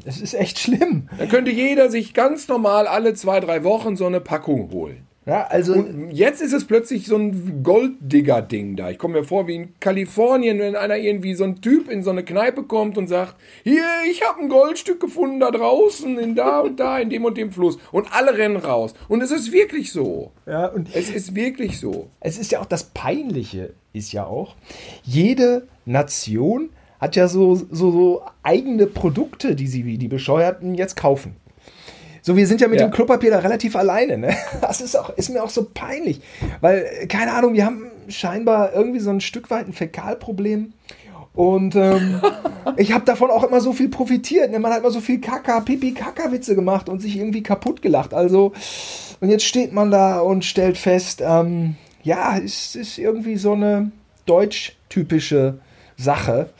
[0.04, 1.08] es ist echt schlimm.
[1.18, 5.06] Dann könnte jeder sich ganz normal alle zwei, drei Wochen so eine Packung holen.
[5.31, 8.90] Ja, also Jetzt ist es plötzlich so ein Golddigger-Ding da.
[8.90, 12.11] Ich komme mir vor wie in Kalifornien, wenn einer irgendwie so ein Typ in so
[12.11, 16.59] eine Kneipe kommt und sagt, hier, ich habe ein Goldstück gefunden da draußen, in da
[16.59, 17.79] und da, in dem und dem Fluss.
[17.93, 18.93] Und alle rennen raus.
[19.07, 20.33] Und es ist wirklich so.
[20.47, 22.09] ja, und Es ist wirklich so.
[22.19, 24.57] es ist ja auch das Peinliche, ist ja auch,
[25.05, 30.97] jede Nation hat ja so, so, so eigene Produkte, die sie wie die Bescheuerten jetzt
[30.97, 31.37] kaufen.
[32.22, 32.87] So, wir sind ja mit Ja.
[32.87, 34.18] dem Klopapier da relativ alleine.
[34.18, 34.37] Ne?
[34.61, 36.20] Das ist, auch, ist mir auch so peinlich.
[36.61, 40.72] Weil, äh, keine Ahnung, wir haben scheinbar irgendwie so ein Stück weit ein Fäkalproblem.
[41.33, 42.20] Und ähm,
[42.76, 44.50] ich habe davon auch immer so viel profitiert.
[44.50, 44.59] Ne?
[44.59, 48.12] Man hat immer so viel Kaka, Pipi, Kaka-Witze gemacht und sich irgendwie kaputt gelacht.
[48.14, 48.52] Also,
[49.20, 53.92] und jetzt steht man da und stellt fest, ähm, ja, es ist irgendwie so eine
[54.26, 55.59] deutsch-typische
[55.96, 56.50] Sache.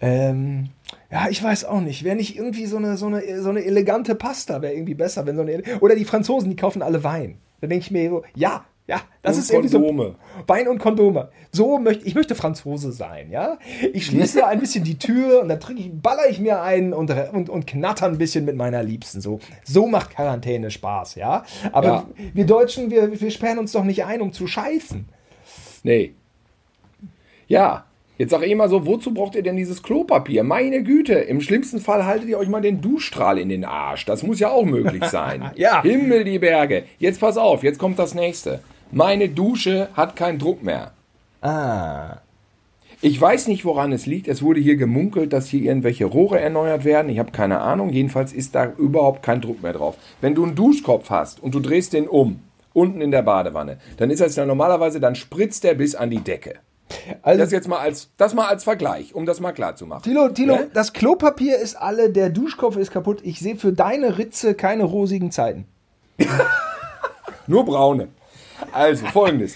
[0.00, 0.68] Ähm,
[1.10, 2.04] ja, ich weiß auch nicht.
[2.04, 5.26] Wäre nicht irgendwie so eine, so eine, so eine elegante Pasta, wäre irgendwie besser.
[5.26, 7.38] Wenn so eine, oder die Franzosen, die kaufen alle Wein.
[7.60, 10.16] Da denke ich mir so, ja, ja, das Und ist irgendwie Kondome.
[10.38, 10.44] so.
[10.48, 11.28] Wein und Kondome.
[11.52, 13.58] So möchte ich möchte Franzose sein, ja.
[13.92, 17.08] Ich schließe ein bisschen die Tür und dann trinke ich, baller ich mir einen und,
[17.32, 19.20] und, und knatter ein bisschen mit meiner Liebsten.
[19.20, 21.44] So, so macht Quarantäne Spaß, ja.
[21.70, 22.06] Aber Ja.
[22.34, 25.08] wir Deutschen, wir, wir sperren uns doch nicht ein, um zu scheißen.
[25.84, 26.14] Nee.
[27.46, 27.84] Ja,
[28.20, 30.44] jetzt sag ich immer so, wozu braucht ihr denn dieses Klopapier?
[30.44, 34.04] Meine Güte, im schlimmsten Fall haltet ihr euch mal den Duschstrahl in den Arsch.
[34.04, 35.50] Das muss ja auch möglich sein.
[35.56, 35.82] Ja.
[35.82, 36.84] Himmel die Berge.
[36.98, 38.60] Jetzt pass auf, jetzt kommt das nächste.
[38.92, 40.92] Meine Dusche hat keinen Druck mehr.
[41.40, 42.18] Ah.
[43.00, 44.28] Ich weiß nicht, woran es liegt.
[44.28, 47.10] Es wurde hier gemunkelt, dass hier irgendwelche Rohre erneuert werden.
[47.10, 47.88] Ich habe keine Ahnung.
[47.88, 49.96] Jedenfalls ist da überhaupt kein Druck mehr drauf.
[50.20, 52.40] Wenn du einen Duschkopf hast und du drehst den um,
[52.74, 56.20] unten in der Badewanne, dann ist das ja normalerweise, dann spritzt der bis an die
[56.20, 56.54] Decke.
[57.22, 60.02] Also, Das jetzt mal als, das mal als Vergleich, um das mal klar zu machen.
[60.02, 60.70] Tilo, Tilo, Ne?
[60.74, 63.20] das Klopapier ist alle, der Duschkopf ist kaputt.
[63.22, 65.66] Ich sehe für deine Ritze keine rosigen Zeiten.
[67.46, 68.08] Nur braune.
[68.72, 69.54] Also, folgendes.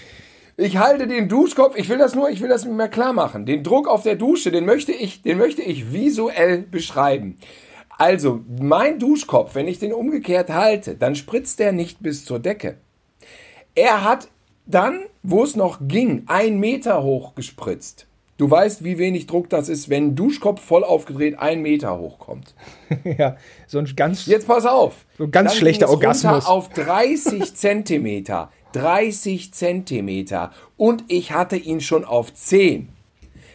[0.57, 3.45] Ich halte den Duschkopf, ich will das nur, ich will das mir klar machen.
[3.45, 7.39] Den Druck auf der Dusche, den möchte ich, den möchte ich visuell beschreiben.
[7.99, 12.77] Also, mein Duschkopf, wenn ich den umgekehrt halte, dann spritzt der nicht bis zur Decke.
[13.75, 14.29] Er hat
[14.67, 18.07] dann, wo es noch ging, ein Meter hoch gespritzt.
[18.37, 22.19] Du weißt, wie wenig Druck das ist, wenn ein Duschkopf voll aufgedreht ein Meter hoch
[22.19, 22.55] kommt.
[23.05, 24.27] ja, so ein ganz.
[24.27, 25.07] Jetzt pass auf.
[25.17, 26.47] So ganz Dann schlechter Orgasmus.
[26.47, 28.51] Auf 30 Zentimeter.
[28.73, 30.51] 30 Zentimeter.
[30.77, 32.89] Und ich hatte ihn schon auf 10.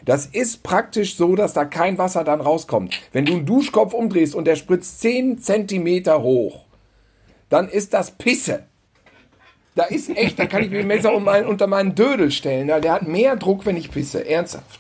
[0.06, 2.98] Das ist praktisch so, dass da kein Wasser dann rauskommt.
[3.12, 6.66] Wenn du einen Duschkopf umdrehst und der spritzt 10 Zentimeter hoch,
[7.50, 8.64] dann ist das Pisse.
[9.80, 12.68] Da ist echt, da kann ich mir Messer um mein, unter meinen Dödel stellen.
[12.68, 14.28] Da- Der hat mehr Druck, wenn ich pisse.
[14.30, 14.78] Ernsthaft.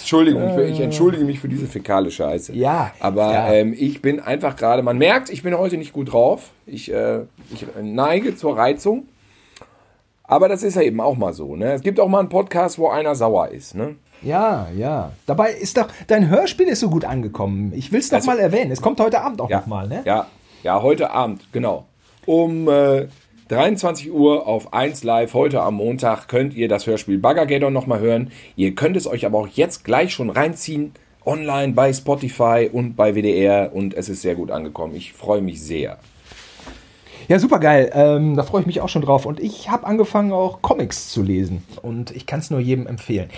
[0.00, 2.54] Entschuldigung, ich, ich entschuldige mich für diese fäkale Scheiße.
[2.54, 3.52] Ja, Aber ja.
[3.52, 6.50] Ähm, ich bin einfach gerade, man merkt, ich bin heute nicht gut drauf.
[6.66, 7.20] Ich, äh,
[7.52, 9.06] ich neige zur Reizung.
[10.24, 11.56] Aber das ist ja eben auch mal so.
[11.56, 11.72] Ne?
[11.72, 13.74] Es gibt auch mal einen Podcast, wo einer sauer ist.
[13.74, 13.94] Ne?
[14.22, 15.12] Ja, ja.
[15.26, 17.72] Dabei ist doch, dein Hörspiel ist so gut angekommen.
[17.74, 18.70] Ich will es Also- mal erwähnen.
[18.70, 20.02] Es kommt heute Abend auch Ja, noch mal, ne?
[20.04, 20.26] ja,
[20.64, 21.86] ja, heute Abend, genau.
[22.28, 23.06] Um äh,
[23.48, 28.30] 23 Uhr auf 1 Live, heute am Montag, könnt ihr das Hörspiel Baggergeddon nochmal hören.
[28.54, 30.92] Ihr könnt es euch aber auch jetzt gleich schon reinziehen,
[31.24, 34.94] online bei Spotify und bei WDR und es ist sehr gut angekommen.
[34.94, 35.96] Ich freue mich sehr.
[37.28, 37.90] Ja, super geil.
[37.94, 39.24] Ähm, da freue ich mich auch schon drauf.
[39.24, 41.64] Und ich habe angefangen, auch Comics zu lesen.
[41.80, 43.30] Und ich kann es nur jedem empfehlen.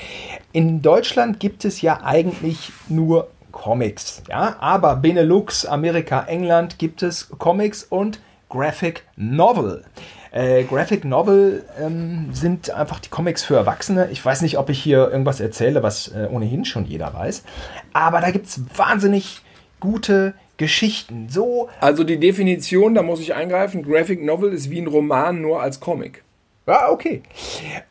[0.50, 4.24] In Deutschland gibt es ja eigentlich nur Comics.
[4.29, 8.19] Ja, aber Benelux, Amerika, England gibt es Comics und
[8.51, 9.85] Graphic Novel.
[10.33, 14.11] Äh, Graphic Novel ähm, sind einfach die Comics für Erwachsene.
[14.11, 17.44] Ich weiß nicht, ob ich hier irgendwas erzähle, was äh, ohnehin schon jeder weiß.
[17.92, 19.40] Aber da gibt es wahnsinnig
[19.81, 21.29] gute Geschichten.
[21.31, 21.71] So.
[21.81, 25.81] Also die Definition, da muss ich eingreifen, Graphic Novel ist wie ein Roman nur als
[25.81, 26.23] Comic.
[26.67, 27.23] Ja, okay.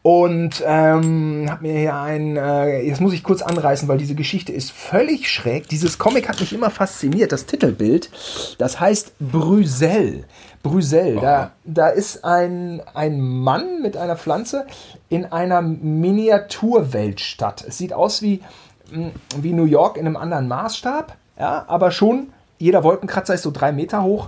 [0.04, 4.54] Und ähm, hab mir hier ein, äh, jetzt muss ich kurz anreißen, weil diese Geschichte
[4.54, 5.68] ist völlig schräg.
[5.68, 8.10] Dieses Comic hat mich immer fasziniert, das Titelbild.
[8.58, 10.26] Das heißt Brüssel.
[10.62, 11.18] Brüssel.
[11.20, 14.66] Da, da ist ein, ein Mann mit einer Pflanze
[15.10, 17.66] in einer Miniaturweltstadt.
[17.68, 18.42] Es sieht aus wie,
[18.92, 22.28] mh, wie New York in einem anderen Maßstab, ja, aber schon
[22.60, 24.28] jeder Wolkenkratzer ist so drei Meter hoch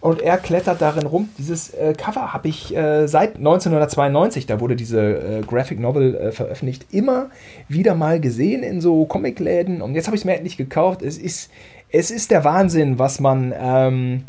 [0.00, 1.30] und er klettert darin rum.
[1.38, 6.30] Dieses äh, Cover habe ich äh, seit 1992, da wurde diese äh, Graphic Novel äh,
[6.30, 7.30] veröffentlicht, immer
[7.68, 11.00] wieder mal gesehen in so Comicläden und jetzt habe ich es mir endlich gekauft.
[11.00, 11.50] Es ist,
[11.88, 14.24] es ist der Wahnsinn, was man, ähm,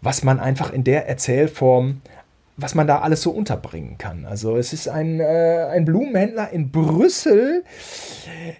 [0.00, 2.00] was man einfach in der Erzählform
[2.58, 4.26] was man da alles so unterbringen kann.
[4.26, 7.62] Also es ist ein, äh, ein Blumenhändler in Brüssel,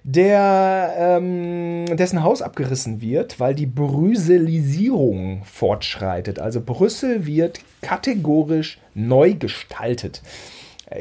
[0.05, 6.39] der ähm, dessen Haus abgerissen wird, weil die Brüsselisierung fortschreitet.
[6.39, 10.23] Also Brüssel wird kategorisch neu gestaltet.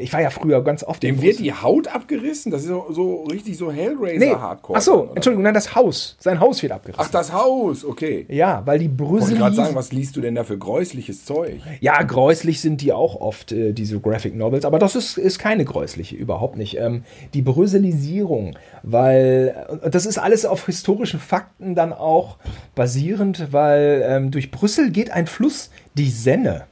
[0.00, 1.42] Ich war ja früher ganz oft Dem wird Brüssel.
[1.44, 2.52] die Haut abgerissen?
[2.52, 4.78] Das ist so, so richtig so Nee, Hellraiser-Hardcore.
[4.78, 5.10] ach so?
[5.14, 6.16] Entschuldigung, nein, das Haus.
[6.20, 7.02] Sein Haus wird abgerissen.
[7.06, 8.26] Ach, das Haus, okay.
[8.28, 11.60] ja, weil die Ich wollte gerade sagen, was liest du denn da für gräusliches Zeug?
[11.80, 15.64] Ja, gräuslich sind die auch oft, äh, diese Graphic Novels, aber das ist, ist keine
[15.64, 16.76] gräusliche, überhaupt nicht.
[16.78, 22.36] Ähm, die Brüsselisierung, weil äh, das ist alles auf historischen Fakten dann auch
[22.74, 26.64] basierend, weil ähm, durch Brüssel geht ein Fluss, die Senne.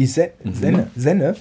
[0.00, 1.36] Die Se Senne, Senne,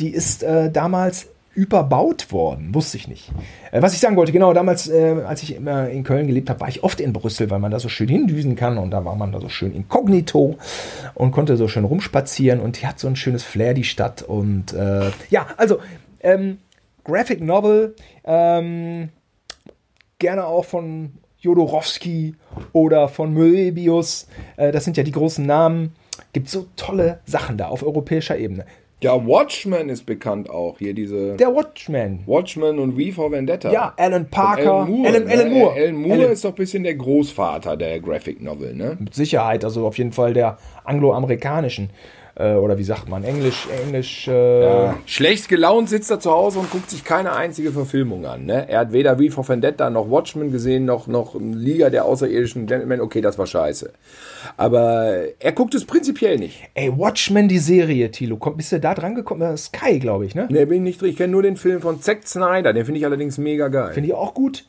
[0.00, 3.30] die ist äh, damals überbaut worden, wusste ich nicht.
[3.70, 6.58] Äh, was ich sagen wollte, genau, damals, äh, als ich immer in Köln gelebt habe,
[6.58, 9.14] war ich oft in Brüssel, weil man da so schön hindüsen kann und da war
[9.14, 10.56] man da so schön inkognito
[11.14, 14.72] und konnte so schön rumspazieren und die hat so ein schönes Flair, die Stadt und
[14.72, 15.78] äh, ja, also
[16.18, 16.58] ähm,
[17.04, 17.94] Graphic Novel,
[18.24, 19.10] ähm,
[20.18, 22.34] gerne auch von Jodorowsky
[22.72, 25.94] oder von Möbius, äh, das sind ja die großen Namen,
[26.32, 28.64] gibt so tolle Sachen da auf europäischer Ebene.
[29.02, 30.76] Ja, Watchmen ist bekannt auch.
[30.78, 33.72] Hier diese Der Watchman, Watchmen und V for Vendetta.
[33.72, 35.08] ja, Alan Parker, Alan Moore.
[35.08, 35.32] Alan, ne?
[35.32, 35.74] Alan Moore.
[35.74, 38.98] Alan Moore Alan- ist doch ein bisschen der Großvater der Graphic Novel, ne?
[39.00, 41.88] mit Sicherheit, also auf jeden Fall der angloamerikanischen
[42.40, 44.26] äh, oder wie sagt man, Englisch, Englisch.
[44.28, 44.96] Äh, Ja.
[45.06, 48.46] Schlecht gelaunt sitzt er zu Hause und guckt sich keine einzige Verfilmung an.
[48.46, 48.68] Ne?
[48.68, 53.00] Er hat weder V for Vendetta noch Watchmen gesehen, noch, noch Liga der außerirdischen Gentlemen.
[53.00, 53.92] Okay, das war scheiße.
[54.56, 56.62] Aber er guckt es prinzipiell nicht.
[56.74, 59.56] Ey, Watchmen, die Serie, Tilo, komm, bist du da dran gekommen?
[59.56, 60.46] Sky, glaube ich, ne?
[60.50, 61.10] Ne, bin ich nicht drin.
[61.10, 62.72] Ich kenne nur den Film von Zack Snyder.
[62.72, 63.92] Den finde ich allerdings mega geil.
[63.92, 64.64] Finde ich auch gut.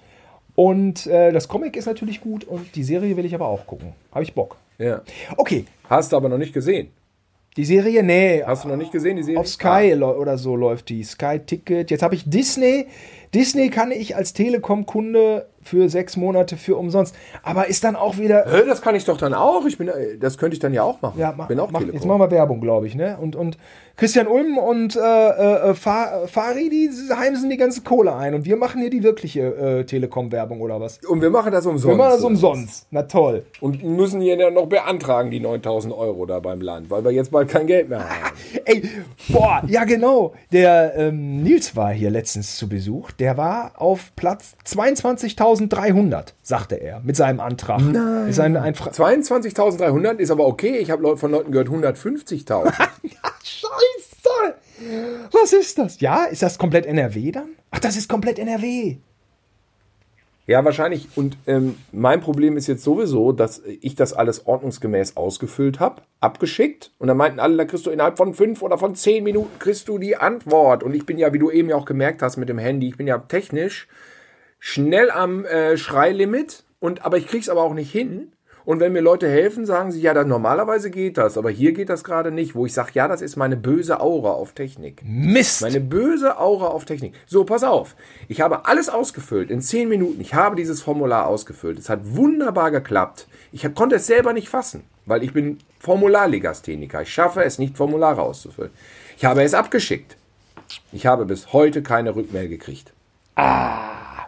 [0.56, 3.94] Und äh, das Comic ist natürlich gut und die Serie will ich aber auch gucken.
[4.12, 4.58] Habe ich Bock.
[4.78, 5.02] ja.
[5.38, 6.88] Okay, Hast du aber noch nicht gesehen.
[7.58, 9.40] Die Serie, nee, Hast du noch nicht gesehen, die Serie?
[9.40, 11.04] auf Sky lo- oder so läuft die.
[11.04, 11.92] Sky Ticket.
[11.92, 12.88] Jetzt habe ich Disney.
[13.34, 17.16] Disney kann ich als Telekom-Kunde für sechs Monate für umsonst.
[17.44, 18.46] Aber ist dann auch wieder.
[18.50, 19.66] Hä, das kann ich doch dann auch.
[19.68, 21.20] Ich bin, äh, das könnte ich dann ja auch machen.
[21.20, 22.00] Ja, mach, bin auch mach, Telekom.
[22.00, 23.18] jetzt machen wir Werbung, glaube ich, ne?
[23.22, 23.58] Und, und
[23.96, 28.34] Christian Ulm und äh, äh, Fa- Fari, die heimsen die ganze Kohle ein.
[28.34, 30.98] Und wir machen hier die wirkliche äh, Telekom-Werbung oder was?
[31.08, 31.88] Und wir machen das umsonst.
[31.88, 32.88] Wir machen das umsonst.
[32.90, 33.46] Na toll.
[33.60, 37.30] Und müssen hier dann noch beantragen, die 9000 Euro da beim Land, weil wir jetzt
[37.30, 38.36] bald kein Geld mehr haben.
[38.66, 38.82] Ey,
[39.30, 40.34] boah, ja genau.
[40.52, 43.12] Der ähm, Nils war hier letztens zu Besuch.
[43.22, 47.80] Der war auf Platz 22.300, sagte er, mit seinem Antrag.
[47.80, 48.28] Nein.
[48.28, 50.78] Ist ein, ein Fra 22.300 ist aber okay.
[50.78, 52.74] Ich habe von Leuten gehört 150.000.
[53.44, 54.56] Scheiße!
[55.32, 56.02] Was ist das?
[56.02, 57.50] Ja, ist das komplett NRW dann?
[57.70, 58.98] Ach, das ist komplett NRW.
[60.52, 61.08] Ja, wahrscheinlich.
[61.16, 66.92] Und ähm, mein Problem ist jetzt sowieso, dass ich das alles ordnungsgemäß ausgefüllt habe, abgeschickt.
[67.00, 69.88] Und dann meinten alle, da kriegst du innerhalb von fünf oder von zehn Minuten kriegst
[69.88, 70.84] du die Antwort.
[70.84, 72.98] Und ich bin ja, wie du eben ja auch gemerkt hast mit dem Handy, ich
[72.98, 73.88] bin ja technisch
[74.60, 76.66] schnell am äh, Schreilimit.
[76.80, 78.34] Und, aber ich krieg's aber auch nicht hin.
[78.66, 81.90] Und wenn mir Leute helfen, sagen sie, ja, dann normalerweise geht das, aber hier geht
[81.90, 85.02] das gerade nicht, wo ich sage, ja, das ist meine böse Aura auf Technik.
[85.04, 85.62] Mist.
[85.62, 87.14] Meine böse Aura auf Technik.
[87.26, 87.96] So, pass auf.
[88.28, 90.22] Ich habe alles ausgefüllt in zehn Minuten.
[90.22, 91.80] Ich habe dieses Formular ausgefüllt.
[91.80, 93.28] Es hat wunderbar geklappt.
[93.52, 97.02] Ich konnte es selber nicht fassen, weil ich bin Formularlegastheniker.
[97.02, 98.72] Ich schaffe es nicht, Formulare auszufüllen.
[99.18, 100.18] Ich habe es abgeschickt.
[100.92, 102.94] Ich habe bis heute keine Rückmeldung gekriegt.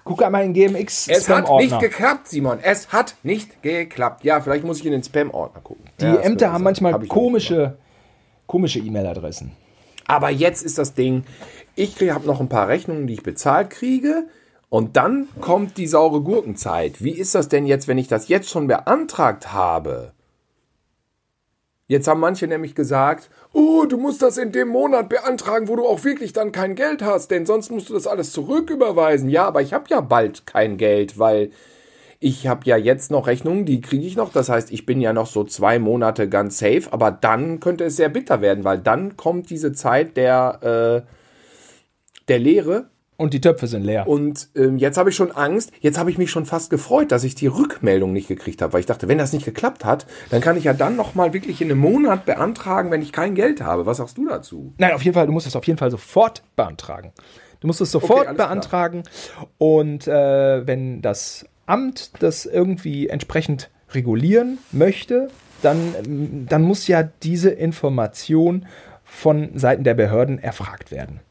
[0.04, 2.60] Guck einmal in GMX Es hat nicht geklappt, Simon.
[2.62, 4.24] Es hat nicht geklappt.
[4.24, 5.86] Ja, vielleicht muss ich in den Spam-Ordner gucken.
[6.00, 7.78] Die ja, Ämter haben manchmal Hab komische,
[8.46, 9.54] komische E-Mail-Adressen.
[10.06, 11.24] Aber jetzt ist das Ding,
[11.76, 14.28] ich habe noch ein paar Rechnungen, die ich bezahlt kriege.
[14.70, 17.04] Und dann kommt die saure Gurkenzeit.
[17.04, 20.14] Wie ist das denn jetzt, wenn ich das jetzt schon beantragt habe?
[21.94, 25.86] Jetzt haben manche nämlich gesagt, oh, du musst das in dem Monat beantragen, wo du
[25.86, 29.30] auch wirklich dann kein Geld hast, denn sonst musst du das alles zurücküberweisen.
[29.30, 31.52] Ja, aber ich habe ja bald kein Geld, weil
[32.20, 34.32] ich habe ja jetzt noch Rechnungen, die kriege ich noch.
[34.32, 37.96] Das heißt, ich bin ja noch so zwei Monate ganz safe, aber dann könnte es
[37.96, 41.08] sehr bitter werden, weil dann kommt diese Zeit der, äh,
[42.28, 44.08] der Lehre Und die Töpfe sind leer.
[44.08, 45.72] und ähm, jetzt habe ich schon Angst.
[45.82, 48.80] Jetzt habe ich mich schon fast gefreut, dass ich die Rückmeldung nicht gekriegt habe, weil
[48.80, 51.62] ich dachte, wenn das nicht geklappt hat, dann kann ich ja dann noch mal wirklich
[51.62, 53.86] in einem Monat beantragen, wenn ich kein Geld habe.
[53.86, 54.74] Was sagst du dazu?
[54.78, 57.14] Nein, auf jeden Fall, du musst es auf jeden Fall sofort beantragen.
[57.60, 58.34] Du musst es sofort klar.
[58.34, 59.04] beantragen.
[59.58, 65.30] Und äh, wenn das Amt das irgendwie entsprechend regulieren möchte,
[65.62, 68.66] dann, dann muss ja diese Information
[69.06, 71.22] von Seiten der Behörden erfragt werden.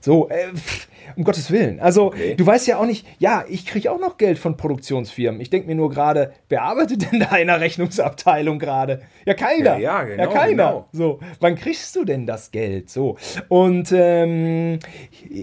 [0.00, 1.80] So, äh, pff, um Gottes Willen.
[1.80, 5.40] Also, du weißt ja auch nicht, ja, ich kriege auch noch Geld von Produktionsfirmen.
[5.40, 9.02] Ich denke mir nur gerade, wer arbeitet denn da in der Rechnungsabteilung gerade?
[9.26, 9.78] Ja, keiner.
[9.78, 10.50] Ja, ja, genau, ja, keiner.
[10.50, 10.88] genau.
[10.92, 12.90] So, wann kriegst du denn das Geld?
[12.90, 13.16] So.
[13.48, 14.78] Und ähm,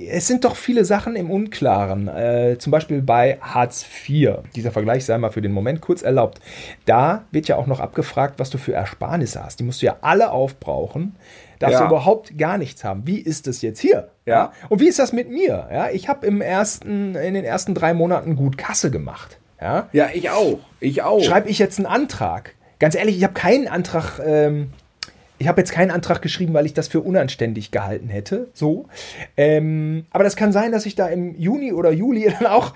[0.09, 2.07] es sind doch viele Sachen im Unklaren.
[2.07, 4.39] Äh, zum Beispiel bei Hartz IV.
[4.55, 6.39] Dieser Vergleich sei mal für den Moment kurz erlaubt.
[6.86, 9.59] Da wird ja auch noch abgefragt, was du für Ersparnisse hast.
[9.59, 11.15] Die musst du ja alle aufbrauchen.
[11.59, 11.79] Darfst Ja.
[11.81, 13.07] du überhaupt gar nichts haben.
[13.07, 14.09] Wie ist es jetzt hier?
[14.25, 14.51] Ja.
[14.69, 15.67] Und wie ist das mit mir?
[15.71, 19.37] Ja, ich habe im ersten, in den ersten drei Monaten gut Kasse gemacht.
[19.59, 19.89] Ja.
[19.91, 20.59] Ja, ich auch.
[20.79, 21.23] Ich auch.
[21.23, 22.53] Schreibe ich jetzt einen Antrag?
[22.79, 24.19] Ganz ehrlich, ich habe keinen Antrag.
[24.23, 24.69] Ähm,
[25.39, 28.47] ich habe jetzt keinen Antrag geschrieben, weil ich das für unanständig gehalten hätte.
[28.53, 28.85] So.
[29.35, 32.73] Ähm, aber das kann sein, dass ich da im Juni oder Juli dann auch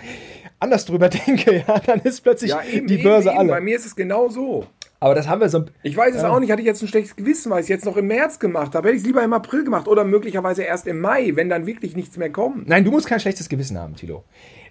[0.60, 1.64] anders drüber denke.
[1.68, 3.38] Ja, dann ist plötzlich ja, eben, die Börse eben.
[3.38, 3.50] alle.
[3.50, 4.66] Bei mir ist es genau so.
[5.04, 5.66] Aber das haben wir so.
[5.82, 7.86] Ich weiß es auch nicht, hatte ich jetzt ein schlechtes Gewissen, weil ich es jetzt
[7.86, 8.88] noch im März gemacht habe.
[8.88, 11.96] Hätte ich es lieber im April gemacht oder möglicherweise erst im Mai, wenn dann wirklich
[11.96, 12.70] nichts mehr kommt.
[12.70, 14.24] Nein, du musst kein schlechtes Gewissen haben, Tilo.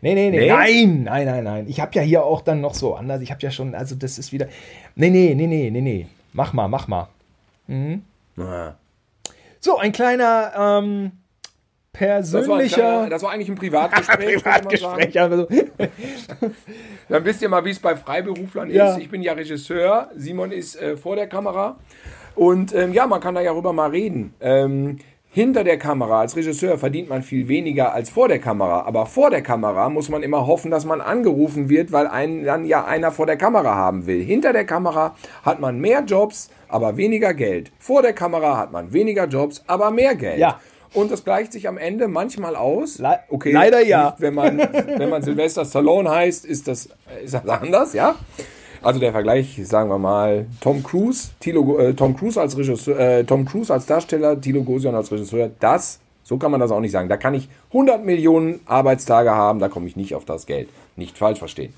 [0.03, 0.39] Nee, nee, nee.
[0.39, 0.49] Nee?
[0.49, 1.66] Nein, nein, nein, nein.
[1.68, 3.20] Ich habe ja hier auch dann noch so anders.
[3.22, 4.47] Ich habe ja schon, also das ist wieder.
[4.95, 6.07] Nee, nee, nee, nee, nee, nee.
[6.33, 7.09] Mach mal, mach mal.
[8.39, 8.74] Ah.
[9.59, 11.11] So, ein kleiner ähm,
[12.01, 14.34] Das war, ein persönlicher kleiner, das war eigentlich ein Privatgespräch.
[14.42, 15.20] Privatgespräch.
[15.20, 15.46] Also,
[17.09, 18.92] Dann wisst ihr mal, wie es bei Freiberuflern Ja.
[18.92, 18.98] ist.
[18.98, 21.76] Ich bin ja Regisseur, Simon ist äh, vor der Kamera.
[22.34, 24.34] Und ähm, ja, man kann da ja rüber mal reden.
[24.40, 24.98] Ähm,
[25.32, 28.82] hinter der Kamera als Regisseur verdient man viel weniger als vor der Kamera.
[28.82, 32.64] Aber vor der Kamera muss man immer hoffen, dass man angerufen wird, weil einen dann
[32.64, 34.22] ja einer vor der Kamera haben will.
[34.24, 37.70] Hinter der Kamera hat man mehr Jobs, aber weniger Geld.
[37.78, 40.38] Vor der Kamera hat man weniger Jobs, aber mehr Geld.
[40.38, 40.59] Ja.
[40.95, 42.99] Und das gleicht sich am Ende manchmal aus.
[42.99, 44.16] Le- leider ja.
[44.18, 46.88] Wenn man, wenn man Sylvester Stallone heißt, ist das,
[47.24, 48.16] ist das anders, ja?
[48.82, 53.24] Also der Vergleich, sagen wir mal, Tom Cruise, Thilo, äh, Tom Cruise als Regisseur, äh,
[53.24, 56.93] Tom Cruise als Darsteller, Thilo Gosion als Regisseur, das, so kann man das auch nicht
[56.93, 57.09] sagen.
[57.09, 60.68] Da kann ich 100 Millionen Arbeitstage haben, da komme ich nicht auf das Geld.
[60.97, 61.74] Nicht falsch verstehen.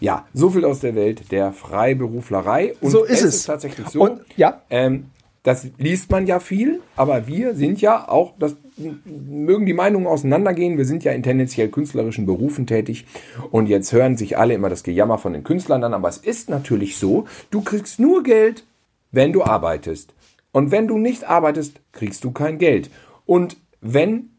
[0.00, 2.74] Ja, so viel aus der Welt der Freiberuflerei.
[2.80, 3.36] Und So ist es.
[3.36, 4.02] ist tatsächlich so.
[4.02, 4.60] Und- ja.
[4.68, 5.10] Ähm,
[5.44, 8.56] das liest man ja viel, aber wir sind ja auch, das
[9.04, 13.04] mögen die Meinungen auseinandergehen, wir sind ja in tendenziell künstlerischen Berufen tätig
[13.50, 16.48] und jetzt hören sich alle immer das Gejammer von den Künstlern an, aber es ist
[16.48, 18.64] natürlich so, du kriegst nur Geld,
[19.12, 20.14] wenn du arbeitest.
[20.50, 22.90] Und wenn du nicht arbeitest, kriegst du kein Geld.
[23.26, 24.30] Und wenn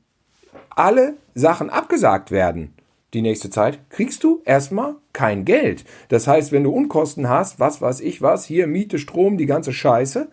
[0.70, 2.74] alle Sachen abgesagt werden,
[3.14, 5.86] die nächste Zeit, kriegst du erstmal kein Geld.
[6.10, 9.72] Das heißt, wenn du Unkosten hast, was weiß ich was, hier Miete, Strom, die ganze
[9.72, 10.30] Scheiße,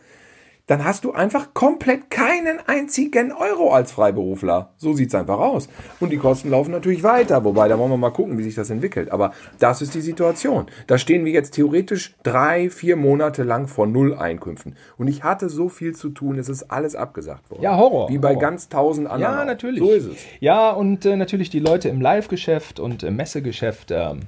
[0.67, 4.71] dann hast du einfach komplett keinen einzigen Euro als Freiberufler.
[4.77, 5.69] So sieht's einfach aus.
[5.99, 8.71] Und die Kosten laufen natürlich weiter, wobei da wollen wir mal gucken, wie sich das
[8.71, 9.11] entwickelt.
[9.11, 10.67] Aber das ist die Situation.
[10.87, 14.77] Da stehen wir jetzt theoretisch drei, vier Monate lang vor Null Einkünften.
[14.97, 17.63] Und ich hatte so viel zu tun, es ist alles abgesagt worden.
[17.63, 18.41] Ja, Horror, Wie bei Horror.
[18.41, 19.35] ganz tausend anderen.
[19.39, 19.81] ja, natürlich.
[19.81, 20.17] So ist es.
[20.41, 24.21] Ja, und äh, natürlich die Leute im Live-Geschäft und im Messegeschäft ähm,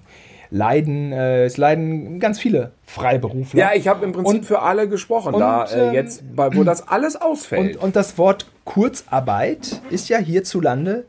[0.50, 3.58] leiden, äh, es leiden ganz viele Freiberufler.
[3.60, 6.64] Ja, ich habe im Prinzip Und- für alle gesprochen, da und, äh, ähm, jetzt, wo
[6.64, 7.76] das alles ausfällt.
[7.76, 11.04] Und, und das Wort Kurzarbeit ist ja hierzulande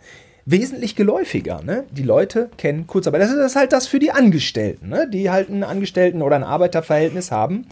[0.46, 1.62] wesentlich geläufiger.
[1.64, 1.86] Ne?
[1.92, 3.22] Die Leute kennen Kurzarbeit.
[3.22, 5.10] Das ist, halt das für die Angestellten, ne?
[5.10, 7.66] die halt ein Angestellten- oder ein Arbeiterverhältnis haben.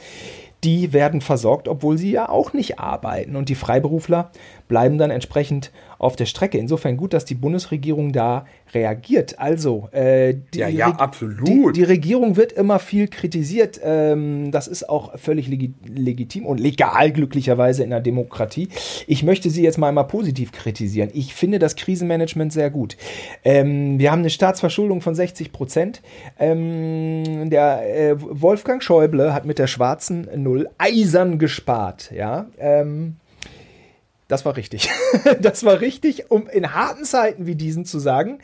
[0.64, 3.36] Die werden versorgt, obwohl sie ja auch nicht arbeiten.
[3.36, 4.32] Und die Freiberufler
[4.68, 5.72] bleiben dann entsprechend
[6.04, 6.58] auf der Strecke.
[6.58, 9.40] Insofern gut, dass die Bundesregierung da reagiert.
[9.40, 11.48] Also, äh, die, Ja, ja, absolut.
[11.48, 13.80] Die, die Regierung wird immer viel kritisiert.
[13.84, 18.68] Ähm, das ist auch völlig legi legitim und legal, glücklicherweise in der Demokratie.
[19.08, 21.10] Ich möchte sie jetzt mal mal positiv kritisieren.
[21.14, 22.98] Ich finde das Krisenmanagement sehr gut.
[23.44, 26.02] Ähm, wir haben eine Staatsverschuldung von 60 Prozent.
[26.40, 32.12] Ähm, der äh, Wolfgang Schäuble hat mit der schwarzen Null eisern gespart.
[32.12, 32.48] Ja.
[32.58, 33.16] Ähm,
[34.28, 34.90] das war richtig.
[35.42, 38.40] das war richtig, um in harten Zeiten wie diesen zu sagen,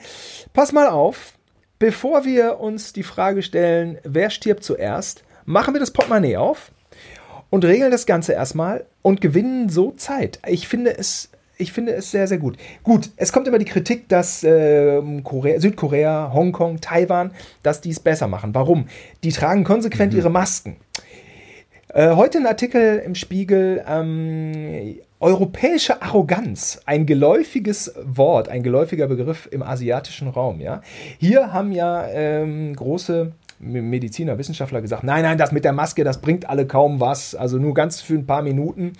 [0.53, 1.33] pass mal auf,
[1.79, 6.71] bevor wir uns die Frage stellen, wer stirbt zuerst, machen wir das Portemonnaie auf
[7.49, 10.39] und regeln das Ganze erstmal und gewinnen so Zeit.
[10.45, 11.29] Ich finde es
[11.61, 12.57] ich finde es sehr, sehr gut.
[12.83, 17.31] Gut, es kommt immer die Kritik, dass äh, Korea, Südkorea, Hongkong, Taiwan,
[17.63, 18.55] dass die es besser machen.
[18.55, 18.87] Warum?
[19.23, 20.19] Die tragen konsequent mhm.
[20.19, 20.77] ihre Masken.
[21.91, 29.49] Äh, heute ein Artikel im Spiegel, ähm, europäische Arroganz, ein geläufiges Wort, ein geläufiger Begriff
[29.51, 30.61] im asiatischen Raum.
[30.61, 30.81] Ja?
[31.17, 36.21] Hier haben ja ähm, große Mediziner, Wissenschaftler gesagt, nein, nein, das mit der Maske, das
[36.21, 38.93] bringt alle kaum was, also nur ganz für ein paar Minuten.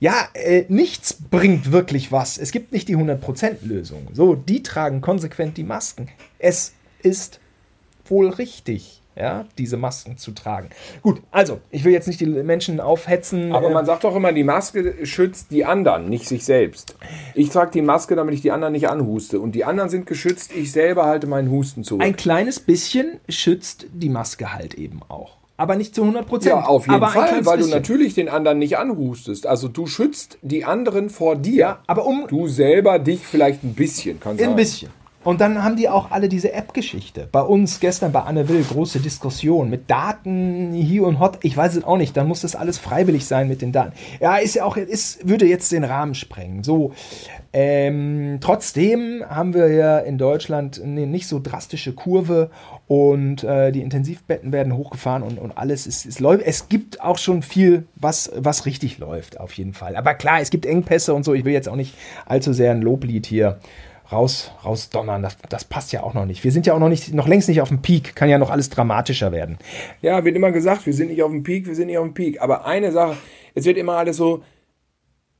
[0.00, 2.36] Ja, äh, nichts bringt wirklich was.
[2.36, 4.08] Es gibt nicht die 100%-Lösung.
[4.12, 6.08] So, die tragen konsequent die Masken.
[6.40, 7.38] Es ist
[8.06, 10.70] wohl richtig ja, diese Masken zu tragen.
[11.02, 13.52] Gut, also, ich will jetzt nicht die Menschen aufhetzen.
[13.52, 16.96] Aber man sagt doch immer, die Maske schützt die anderen, nicht sich selbst.
[17.34, 19.40] Ich trage die Maske, damit ich die anderen nicht anhuste.
[19.40, 22.02] Und die anderen sind geschützt, ich selber halte meinen Husten zurück.
[22.02, 25.36] Ein kleines bisschen schützt die Maske halt eben auch.
[25.56, 26.56] Aber nicht zu 100 Prozent.
[26.56, 27.70] Ja, auf jeden Fall, weil bisschen.
[27.70, 29.46] du natürlich den anderen nicht anhustest.
[29.46, 31.54] Also du schützt die anderen vor dir.
[31.54, 32.26] Ja, aber um.
[32.26, 34.50] Du selber dich vielleicht ein bisschen, kann sein.
[34.50, 34.90] Ein bisschen.
[35.24, 37.28] Und dann haben die auch alle diese App-Geschichte.
[37.32, 41.38] Bei uns gestern bei Anne Will große Diskussion mit Daten hier und hot.
[41.42, 42.16] Ich weiß es auch nicht.
[42.16, 43.92] Dann muss das alles freiwillig sein mit den Daten.
[44.20, 46.62] Ja, ist ja auch, ist, würde jetzt den Rahmen sprengen.
[46.62, 46.92] So.
[47.56, 52.50] Ähm, trotzdem haben wir ja in Deutschland eine nicht so drastische Kurve
[52.88, 56.44] und äh, die Intensivbetten werden hochgefahren und, und alles ist, ist läuft.
[56.44, 59.94] Es gibt auch schon viel, was, was richtig läuft, auf jeden Fall.
[59.94, 61.32] Aber klar, es gibt Engpässe und so.
[61.32, 61.94] Ich will jetzt auch nicht
[62.26, 63.60] allzu sehr ein Loblied hier
[64.14, 65.22] raus, rausdonnern.
[65.22, 66.42] Das, das passt ja auch noch nicht.
[66.44, 68.14] Wir sind ja auch noch nicht, noch längst nicht auf dem Peak.
[68.14, 69.58] Kann ja noch alles dramatischer werden.
[70.00, 72.14] Ja, wird immer gesagt, wir sind nicht auf dem Peak, wir sind nicht auf dem
[72.14, 72.40] Peak.
[72.40, 73.16] Aber eine Sache,
[73.54, 74.42] es wird immer alles so,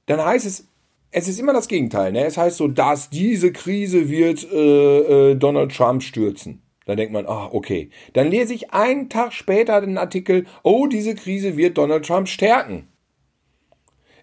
[0.07, 0.69] dann heißt es,
[1.11, 2.13] es ist immer das Gegenteil.
[2.13, 2.25] Ne?
[2.25, 6.61] Es heißt so, dass diese Krise wird äh, äh, Donald Trump stürzen.
[6.87, 7.91] Da denkt man, ah, okay.
[8.13, 12.89] Dann lese ich einen Tag später den Artikel, oh, diese Krise wird Donald Trump stärken.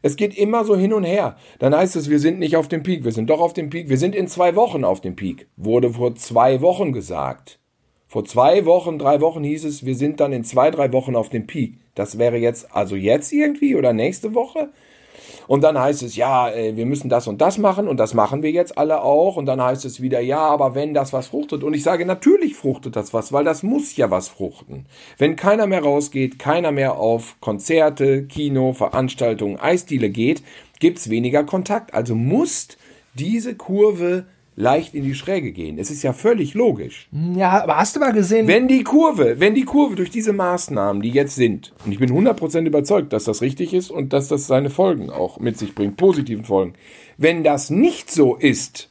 [0.02, 1.38] Es geht immer so hin und her.
[1.60, 3.90] Dann heißt es, wir sind nicht auf dem Peak, wir sind doch auf dem Peak,
[3.90, 5.48] wir sind in zwei Wochen auf dem Peak.
[5.58, 7.60] Wurde vor zwei Wochen gesagt.
[8.08, 11.30] Vor zwei Wochen, drei Wochen hieß es, wir sind dann in zwei, drei Wochen auf
[11.30, 11.78] dem Peak.
[11.96, 14.72] Das wäre jetzt also jetzt irgendwie oder nächste Woche?
[15.48, 18.44] Und dann heißt es, ja, äh, wir müssen das und das machen und das machen
[18.44, 19.36] wir jetzt alle auch.
[19.36, 21.64] Und dann heißt es wieder, ja, aber wenn das was fruchtet.
[21.64, 24.86] Und ich sage, natürlich fruchtet das was, weil das muss ja was fruchten.
[25.18, 30.44] Wenn keiner mehr rausgeht, keiner mehr auf Konzerte, Kino, Veranstaltungen, Eisdiele geht,
[30.80, 31.94] gibt's weniger Kontakt.
[31.94, 32.70] Also muss
[33.14, 34.26] diese Kurve
[34.56, 35.78] leicht in die Schräge gehen.
[35.78, 37.08] Es ist ja völlig logisch.
[37.36, 38.48] Ja, aber hast du mal gesehen?
[38.48, 42.12] Wenn die Kurve, wenn die Kurve durch diese Maßnahmen, die jetzt sind, und ich bin
[42.12, 45.98] 100% überzeugt, dass das richtig ist und dass das seine Folgen auch mit sich bringt,
[45.98, 46.74] positiven Folgen.
[47.18, 48.90] Wenn das nicht so ist,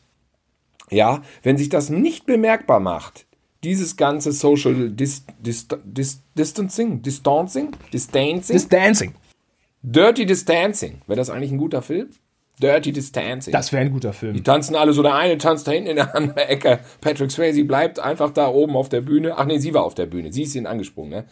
[0.90, 3.26] ja, wenn sich das nicht bemerkbar macht,
[3.62, 9.14] dieses ganze Social dis, dis, dis, Distancing, Distancing, Distancing, Distancing,
[9.82, 12.08] Dirty Distancing, wäre das eigentlich ein guter Film?
[12.60, 13.52] Dirty Distancing.
[13.52, 14.34] Das wäre ein guter Film.
[14.34, 16.80] Die tanzen alle so, der eine tanzt da hinten in der anderen Ecke.
[17.00, 19.34] Patrick Swayze bleibt einfach da oben auf der Bühne.
[19.36, 20.32] Ach nee, sie war auf der Bühne.
[20.32, 21.24] Sie ist ihn angesprungen, ne?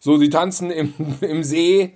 [0.00, 1.94] So, sie tanzen im, im See.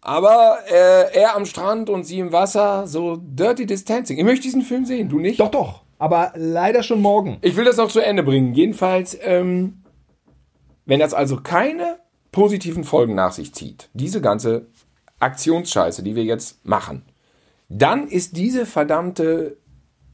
[0.00, 2.86] Aber äh, er am Strand und sie im Wasser.
[2.86, 4.18] So Dirty Distancing.
[4.18, 5.40] Ich möchte diesen Film sehen, du nicht?
[5.40, 5.82] Doch, doch.
[5.98, 7.38] Aber leider schon morgen.
[7.40, 8.54] Ich will das noch zu Ende bringen.
[8.54, 9.82] Jedenfalls, ähm,
[10.84, 11.98] wenn das also keine
[12.30, 14.66] positiven Folgen nach sich zieht, diese ganze
[15.20, 17.02] Aktionsscheiße, die wir jetzt machen,
[17.76, 19.56] dann ist diese verdammte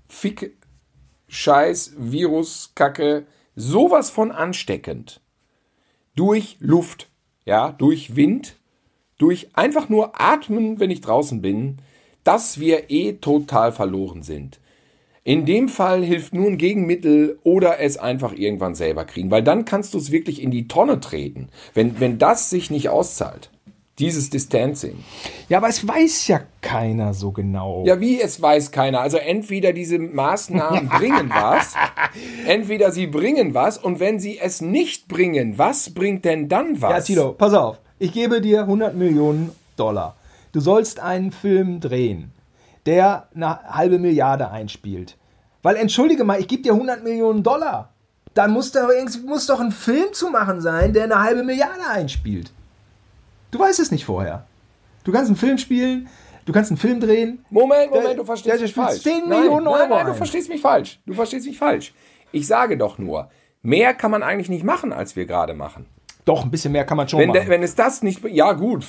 [0.08, 0.56] Fick
[1.28, 5.20] Scheiß Virus Kacke sowas von ansteckend
[6.16, 7.11] durch Luft,
[7.44, 8.56] ja, durch Wind,
[9.18, 11.76] durch einfach nur atmen, wenn ich draußen bin,
[12.24, 14.58] dass wir eh total verloren sind.
[15.22, 19.66] In dem Fall hilft nur ein Gegenmittel oder es einfach irgendwann selber kriegen, weil dann
[19.66, 23.50] kannst du es wirklich in die Tonne treten, wenn, wenn das sich nicht auszahlt.
[24.01, 25.05] Dieses Distancing.
[25.51, 27.84] Ja, aber es weiß ja keiner so genau.
[27.86, 29.01] Ja, wie es weiß keiner.
[29.01, 31.74] Also entweder diese Maßnahmen bringen was,
[32.46, 37.09] entweder sie bringen was und wenn sie es nicht bringen, was bringt denn dann was?
[37.09, 37.78] Ja, Tito, pass auf.
[37.98, 40.16] Ich gebe dir 100 Millionen Dollar.
[40.53, 42.32] Du sollst einen Film drehen,
[42.86, 45.18] der eine halbe Milliarde einspielt.
[45.62, 47.92] Weil, entschuldige mal, ich gebe dir 100 Millionen Dollar.
[48.32, 48.88] Dann muss, da,
[49.26, 52.53] muss doch ein Film zu machen sein, der eine halbe Milliarde einspielt.
[53.51, 54.46] Du weißt es nicht vorher.
[55.05, 56.09] Du kannst einen Film spielen,
[56.44, 57.44] du kannst einen Film drehen.
[57.51, 59.03] Moment, Moment, der, du verstehst mich falsch.
[59.03, 59.78] 10 nein, Millionen Euro.
[59.78, 61.01] Nein, nein, du verstehst mich falsch.
[61.07, 61.92] Du verstehst mich falsch.
[62.32, 63.30] Ich sage doch nur,
[63.62, 65.86] mehr kann man eigentlich nicht machen, als wir gerade machen.
[66.24, 67.48] Doch, ein bisschen mehr kann man schon wenn machen.
[67.48, 68.22] wenn es das nicht.
[68.24, 68.84] Ja, gut.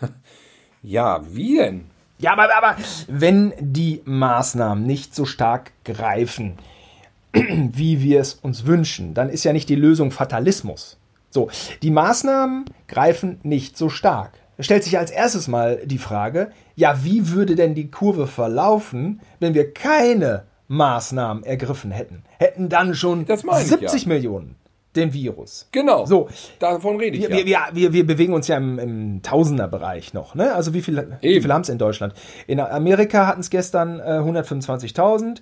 [0.82, 1.86] ja, wie denn?
[2.18, 2.76] Ja, aber, aber
[3.08, 6.58] wenn die Maßnahmen nicht so stark greifen,
[7.32, 10.98] wie wir es uns wünschen, dann ist ja nicht die Lösung Fatalismus.
[11.32, 11.48] So,
[11.80, 14.34] die Maßnahmen greifen nicht so stark.
[14.60, 19.54] stellt sich als erstes mal die Frage, ja, wie würde denn die Kurve verlaufen, wenn
[19.54, 22.24] wir keine Maßnahmen ergriffen hätten?
[22.38, 24.08] Hätten dann schon Das meine ich, 70 ja.
[24.08, 24.56] Millionen
[24.94, 25.68] den Virus.
[25.72, 26.04] Genau.
[26.04, 26.28] So.
[26.58, 27.46] Davon rede ich Wir, ja.
[27.72, 30.34] wir, wir, wir, bewegen uns ja im, im Tausenderbereich noch.
[30.34, 30.54] Ne?
[30.54, 31.42] Also wie viel, wie Eben.
[31.42, 32.14] viel haben es in Deutschland?
[32.46, 35.40] In Amerika hatten es gestern äh, 125.000.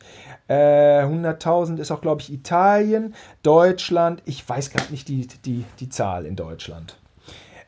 [0.50, 3.14] Äh, 100.000 ist auch, glaube ich, Italien.
[3.44, 6.98] Deutschland, ich weiß gerade nicht die, die, die Zahl in Deutschland.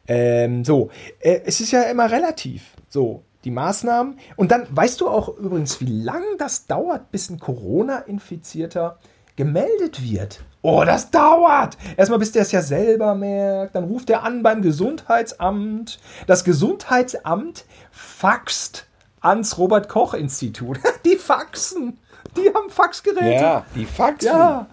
[0.08, 2.74] Ähm, so, äh, es ist ja immer relativ.
[2.88, 4.18] So, die Maßnahmen.
[4.34, 8.98] Und dann weißt du auch übrigens, wie lange das dauert, bis ein Corona-Infizierter
[9.36, 10.40] gemeldet wird.
[10.62, 11.78] Oh, das dauert.
[11.96, 13.76] Erstmal, bis der es ja selber merkt.
[13.76, 16.00] Dann ruft er an beim Gesundheitsamt.
[16.26, 18.88] Das Gesundheitsamt faxt
[19.20, 20.80] ans Robert-Koch-Institut.
[21.04, 21.98] Die faxen.
[22.36, 23.42] Die haben Faxgeräte.
[23.42, 24.28] Ja, die Faxen.
[24.28, 24.66] Ja.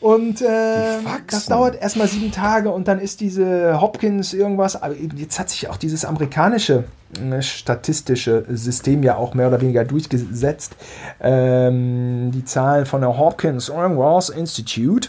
[0.00, 0.98] Und äh,
[1.28, 4.80] das dauert erstmal sieben Tage und dann ist diese Hopkins irgendwas.
[4.80, 6.84] Aber jetzt hat sich auch dieses amerikanische
[7.20, 10.76] äh, statistische System ja auch mehr oder weniger durchgesetzt.
[11.20, 15.08] Ähm, die Zahlen von der Hopkins irgendwas Institute.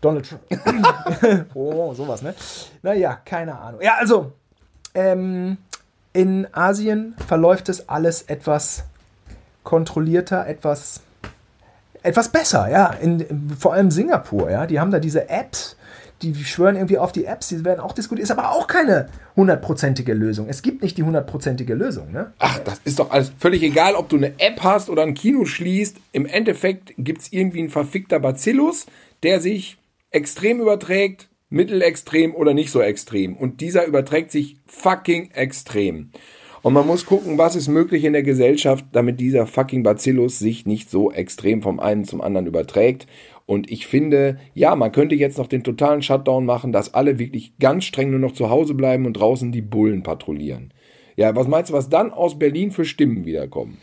[0.00, 1.46] Donald Trump.
[1.54, 2.34] oh, sowas, ne?
[2.82, 3.80] Naja, keine Ahnung.
[3.82, 4.32] Ja, also,
[4.94, 5.56] ähm,
[6.12, 8.84] in Asien verläuft es alles etwas
[9.64, 11.00] kontrollierter, etwas
[12.04, 12.88] etwas besser, ja.
[12.92, 14.66] In, vor allem Singapur, ja.
[14.66, 15.76] Die haben da diese Apps,
[16.22, 18.24] die schwören irgendwie auf die Apps, die werden auch diskutiert.
[18.24, 20.48] Ist aber auch keine hundertprozentige Lösung.
[20.48, 22.32] Es gibt nicht die hundertprozentige Lösung, ne?
[22.38, 25.44] Ach, das ist doch alles völlig egal, ob du eine App hast oder ein Kino
[25.44, 25.96] schließt.
[26.12, 28.86] Im Endeffekt gibt es irgendwie einen verfickter Bacillus,
[29.22, 29.78] der sich
[30.10, 33.36] extrem überträgt, mittelextrem oder nicht so extrem.
[33.36, 36.10] Und dieser überträgt sich fucking extrem.
[36.64, 40.64] Und man muss gucken, was ist möglich in der Gesellschaft, damit dieser fucking Bacillus sich
[40.64, 43.06] nicht so extrem vom einen zum anderen überträgt.
[43.44, 47.58] Und ich finde, ja, man könnte jetzt noch den totalen Shutdown machen, dass alle wirklich
[47.58, 50.72] ganz streng nur noch zu Hause bleiben und draußen die Bullen patrouillieren.
[51.16, 53.76] Ja, was meinst du, was dann aus Berlin für Stimmen wiederkommen?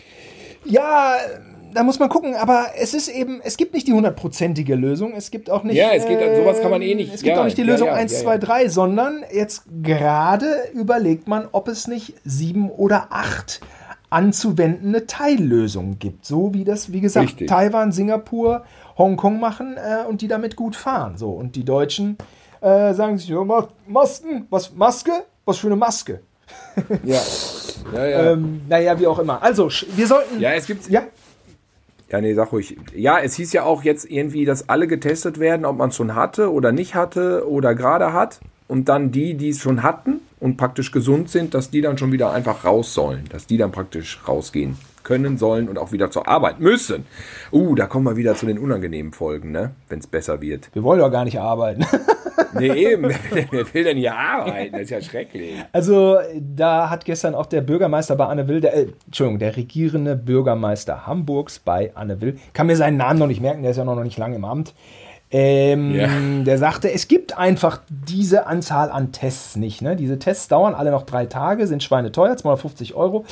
[0.65, 1.17] Ja,
[1.73, 5.13] da muss man gucken, aber es ist eben, es gibt nicht die hundertprozentige Lösung.
[5.15, 5.75] Es gibt auch nicht.
[5.75, 7.67] Ja, es geht- sowas kann man eh nicht- Es gibt ja, auch nicht die ja,
[7.67, 8.37] Lösung ja, 1, ja, 2, ja.
[8.37, 13.61] 3, sondern jetzt gerade überlegt man, ob es nicht sieben oder acht
[14.09, 16.25] anzuwendende Teillösungen gibt.
[16.25, 17.47] So wie das, wie gesagt, Richtig.
[17.47, 18.65] Taiwan, Singapur,
[18.97, 21.17] Hongkong machen äh, und die damit gut fahren.
[21.17, 22.17] So, und die Deutschen
[22.59, 25.11] äh, sagen sich, ja, Ma- Masken, was, Maske?
[25.45, 26.19] Was für eine Maske?
[27.03, 27.19] Ja.
[27.95, 28.31] Ja, ja.
[28.33, 29.41] Ähm, naja, wie auch immer.
[29.41, 30.39] Also, wir sollten.
[30.39, 30.87] ja, es gibt.
[30.87, 31.01] ja.
[32.11, 32.77] Ja, nee, sag ruhig.
[32.93, 36.13] Ja, es hieß ja auch jetzt irgendwie, dass alle getestet werden, ob man es schon
[36.13, 38.41] hatte oder nicht hatte oder gerade hat.
[38.67, 42.11] Und dann die, die es schon hatten und praktisch gesund sind, dass die dann schon
[42.11, 43.25] wieder einfach raus sollen.
[43.29, 47.05] Dass die dann praktisch rausgehen können sollen und auch wieder zur Arbeit müssen.
[47.51, 49.71] Uh, da kommen wir wieder zu den unangenehmen Folgen, ne?
[49.89, 50.69] Wenn es besser wird.
[50.73, 51.85] Wir wollen doch gar nicht arbeiten.
[52.53, 53.09] Nee, eben.
[53.51, 54.73] Wer will, denn- hier arbeiten?
[54.73, 55.53] Das ist ja schrecklich.
[55.71, 60.15] Also, da hat gestern auch der Bürgermeister bei Anne Will, der, äh, Entschuldigung, der regierende
[60.17, 63.85] Bürgermeister Hamburgs bei Anne Will, kann mir seinen Namen noch nicht merken, der ist ja
[63.85, 64.73] noch nicht lange im Amt.
[65.31, 66.09] Ähm, Ja.
[66.43, 69.81] Der sagte, es gibt einfach diese Anzahl an Tests nicht.
[69.81, 69.95] Ne?
[69.95, 73.25] Diese Tests dauern alle noch drei Tage, sind schweineteuer, 250 Euro.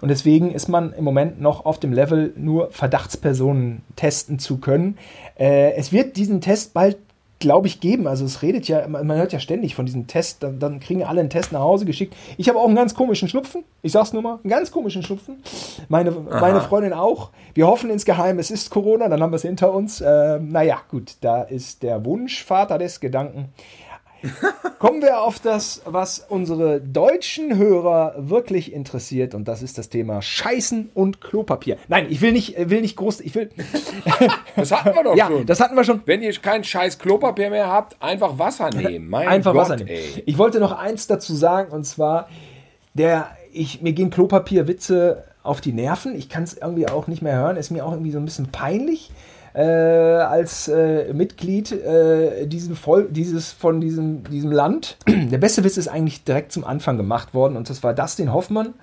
[0.00, 4.96] Und deswegen ist man im Moment noch auf dem Level, nur Verdachtspersonen testen zu können.
[5.38, 6.96] Äh, es wird diesen Test bald
[7.40, 8.06] glaube ich, geben.
[8.06, 11.20] Also es redet ja, man hört ja ständig von diesem Test, dann, dann kriegen alle
[11.20, 12.14] einen Test nach Hause geschickt.
[12.36, 13.64] Ich habe auch einen ganz komischen Schnupfen.
[13.82, 15.42] Ich sag's nur mal, einen ganz komischen Schnupfen.
[15.88, 17.30] Meine, meine Freundin auch.
[17.54, 20.04] Wir hoffen insgeheim, es ist Corona, dann haben wir es hinter uns.
[20.06, 23.48] Ähm, naja, gut, da ist der Wunsch, Vater des Gedanken.
[24.78, 30.22] Kommen wir auf das, was unsere deutschen Hörer wirklich interessiert, und das ist das Thema
[30.22, 31.76] Scheißen und Klopapier.
[31.88, 33.50] Nein, ich will nicht, will nicht groß, ich will.
[34.56, 35.46] Das hatten wir doch ja, schon.
[35.46, 36.02] das hatten wir schon.
[36.04, 39.08] Wenn ihr kein scheiß Klopapier mehr habt, einfach Wasser nehmen.
[39.08, 39.88] Mein Einfach Gott, Wasser nehmen.
[39.88, 40.22] ey.
[40.26, 42.28] Ich wollte noch eins dazu sagen, und zwar,
[42.94, 46.14] der, ich, mir gehen Klopapierwitze auf die Nerven.
[46.14, 47.56] Ich kann es irgendwie auch nicht mehr hören.
[47.56, 49.10] Ist mir auch irgendwie so ein bisschen peinlich.
[49.52, 54.96] Äh, als äh, Mitglied äh, diesen Voll dieses, von diesem, diesem Land.
[55.08, 58.74] Der beste Witz ist eigentlich direkt zum Anfang gemacht worden und das war Dustin Hoffmann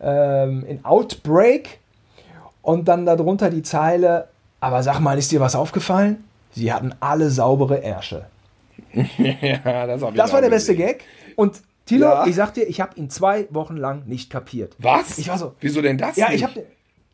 [0.00, 1.78] ähm, in Outbreak
[2.62, 4.28] und dann darunter die Zeile,
[4.60, 6.24] aber sag mal, ist dir was aufgefallen?
[6.52, 8.24] Sie hatten alle saubere Ärsche.
[9.18, 10.74] Ja, das hab Das war der beste.
[10.74, 11.04] Gag.
[11.36, 12.26] Und Tilo, Ja.
[12.26, 14.74] ich sag dir, ich habe ihn zwei Wochen lang nicht kapiert.
[14.78, 15.18] Was?
[15.18, 15.52] Ich war so.
[15.60, 16.16] Wieso denn das?
[16.16, 16.36] Ja, nicht?
[16.36, 16.64] ich habe.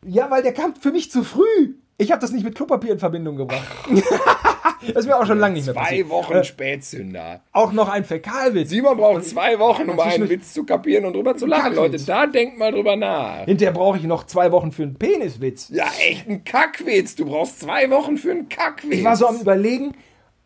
[0.05, 1.73] Ja, weil der kam für mich zu früh.
[2.01, 3.61] Ich habe das nicht mit Klopapier in Verbindung gebracht.
[4.87, 6.09] das ist mir auch schon lange nicht mehr Zwei passiert.
[6.09, 7.41] Wochen Äh, Spätzünder.
[7.51, 8.69] auch noch ein Fäkalwitz.
[8.69, 11.75] Simon braucht zwei Wochen, um einen Witz zu kapieren und drüber zu lachen.
[11.75, 13.45] Leute, da denkt mal drüber nach.
[13.45, 15.69] Hinterher brauche ich noch zwei Wochen für einen Peniswitz.
[15.69, 17.15] Ja, echt ein Kackwitz.
[17.15, 18.95] Du brauchst zwei Wochen für einen Kackwitz.
[18.97, 19.93] Ich war so am Überlegen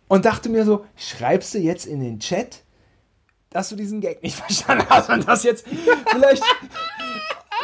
[0.09, 2.63] und dachte mir so, schreibst du jetzt in den Chat,
[3.49, 5.65] dass du diesen Gag nicht verstanden hast und das jetzt
[6.11, 6.43] vielleicht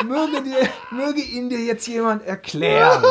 [0.05, 3.03] möge, dir, möge ihn dir jetzt jemand erklären.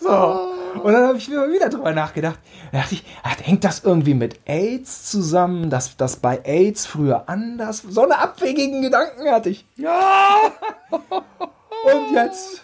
[0.00, 0.50] So.
[0.82, 2.38] Und dann habe ich mir wieder drüber nachgedacht.
[2.72, 7.28] Da dachte ich, ach, hängt das irgendwie mit AIDS zusammen, dass das bei AIDS früher
[7.28, 7.82] anders.
[7.88, 9.66] So eine abwegigen Gedanken hatte ich.
[9.76, 10.52] Ja!
[10.90, 12.62] Und jetzt,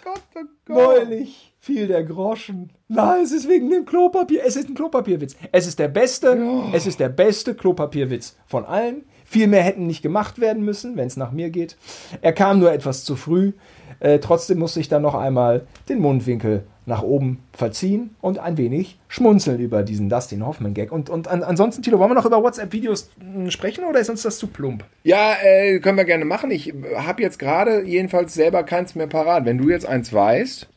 [0.67, 2.73] neulich, fiel der Groschen.
[2.89, 4.43] Nein, es ist wegen dem Klopapier.
[4.45, 5.35] Es ist ein Klopapierwitz.
[5.51, 6.37] Es ist der beste,
[6.73, 9.05] es ist der beste Klopapierwitz von allen.
[9.33, 11.75] Viel mehr hätten nicht gemacht werden müssen, wenn es nach mir geht.
[12.21, 13.53] Er kam nur etwas zu früh.
[13.99, 18.99] Äh, trotzdem musste ich dann noch einmal den Mundwinkel nach oben verziehen und ein wenig
[19.07, 20.91] schmunzeln über diesen Dustin Hoffman-Gag.
[20.91, 24.21] Und, und an, ansonsten, Tilo, wollen wir noch über WhatsApp-Videos mh, sprechen oder ist uns
[24.21, 24.83] das zu plump?
[25.01, 26.51] Ja, äh, können wir gerne machen.
[26.51, 29.45] Ich habe jetzt gerade jedenfalls selber keins mehr parat.
[29.45, 30.67] Wenn du jetzt eins weißt.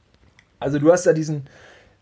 [0.61, 1.43] Also du hast ja diesen,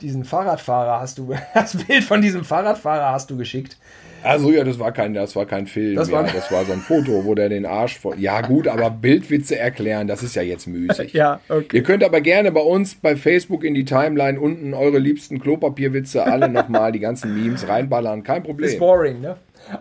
[0.01, 3.77] diesen Fahrradfahrer, hast du, das Bild von diesem Fahrradfahrer hast du geschickt.
[4.23, 5.97] Also ja, das war kein, das war kein Film.
[5.97, 8.17] Das Das war- ja, das war so ein Foto, wo der den Arsch vor.
[8.17, 11.13] Ja gut, aber Bildwitze erklären, das ist ja jetzt müßig.
[11.15, 11.77] Ja, okay.
[11.77, 16.25] Ihr könnt aber gerne bei uns bei Facebook in die Timeline unten eure liebsten Klopapierwitze
[16.25, 18.79] alle nochmal, die ganzen Memes reinballern, kein Ist Problem.
[18.79, 19.37] boring, ne?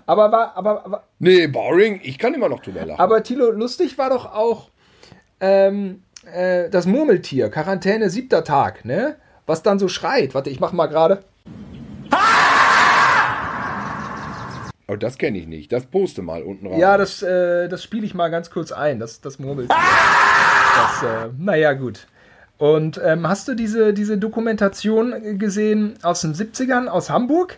[0.05, 2.99] Aber war, aber, aber, Nee, boring, ich kann immer noch drüber lachen.
[2.99, 4.69] aber Tilo, lustig war doch auch
[5.39, 6.03] ähm,
[6.33, 9.15] äh, das Murmeltier, Quarantäne siebter Tag, ne?
[9.45, 10.33] Was dann so schreit.
[10.33, 11.23] Warte, ich mach mal gerade.
[14.87, 15.71] oh, das kenne ich nicht.
[15.71, 16.79] Das poste mal unten rein.
[16.79, 19.75] Ja, das, äh, das spiele ich mal ganz kurz ein, das, das Murmeltier.
[20.75, 22.07] Das, äh, naja, gut.
[22.57, 27.57] Und ähm, hast du diese, diese Dokumentation gesehen aus den 70ern aus Hamburg,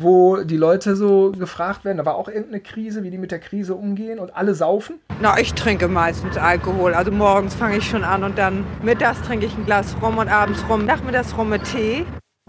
[0.00, 3.38] wo die Leute so gefragt werden, da war auch irgendeine Krise, wie die mit der
[3.38, 4.98] Krise umgehen und alle saufen?
[5.20, 6.94] Na, ich trinke meistens Alkohol.
[6.94, 10.28] Also morgens fange ich schon an und dann mittags trinke ich ein Glas Rum und
[10.28, 10.86] abends Rum.
[10.86, 12.06] Nachmittags Rum mit Tee.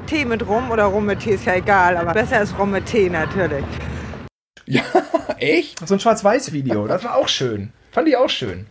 [0.07, 2.85] Tee mit Rum oder Rum mit Tee ist ja egal, aber besser ist Rum mit
[2.85, 3.65] Tee natürlich.
[4.65, 4.83] Ja,
[5.37, 5.85] echt?
[5.85, 7.73] So ein Schwarz-Weiß-Video, das war auch schön.
[7.91, 8.67] Fand ich auch schön.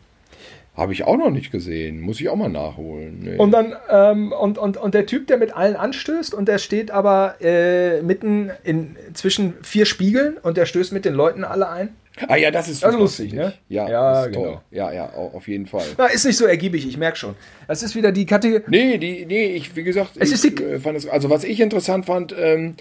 [0.77, 2.01] Habe ich auch noch nicht gesehen.
[2.01, 3.19] Muss ich auch mal nachholen.
[3.23, 3.37] Nee.
[3.37, 6.91] Und dann, ähm, und, und, und der Typ, der mit allen anstößt und der steht
[6.91, 11.91] aber äh, mitten in, zwischen vier Spiegeln und der stößt mit den Leuten alle ein.
[12.29, 13.53] ah ja, das ist Also super, lustig, ne?
[13.69, 14.45] Ja, Ja, das ist genau.
[14.47, 14.61] toll.
[14.71, 15.85] Ja, ja, au- auf jeden Fall.
[15.99, 17.35] Na, ist nicht so ergiebig, ich merke schon.
[17.67, 18.63] Das ist wieder die Kategorie.
[18.69, 21.45] Nee, die, nee, ich, wie gesagt, Es ich, ist die- äh, fand es, also was
[21.45, 22.75] ich interessant fand, ähm,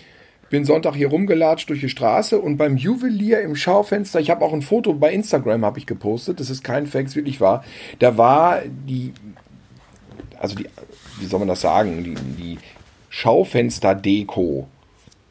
[0.50, 4.54] bin Sonntag hier rumgelatscht durch die Straße und beim Juwelier im Schaufenster, ich habe auch
[4.54, 7.64] ein Foto bei Instagram habe ich gepostet, das ist kein Fake, wirklich wahr,
[8.00, 9.14] da war die,
[10.40, 10.68] also die,
[11.20, 12.58] wie soll man das sagen, die, die
[13.10, 14.68] Schaufensterdeko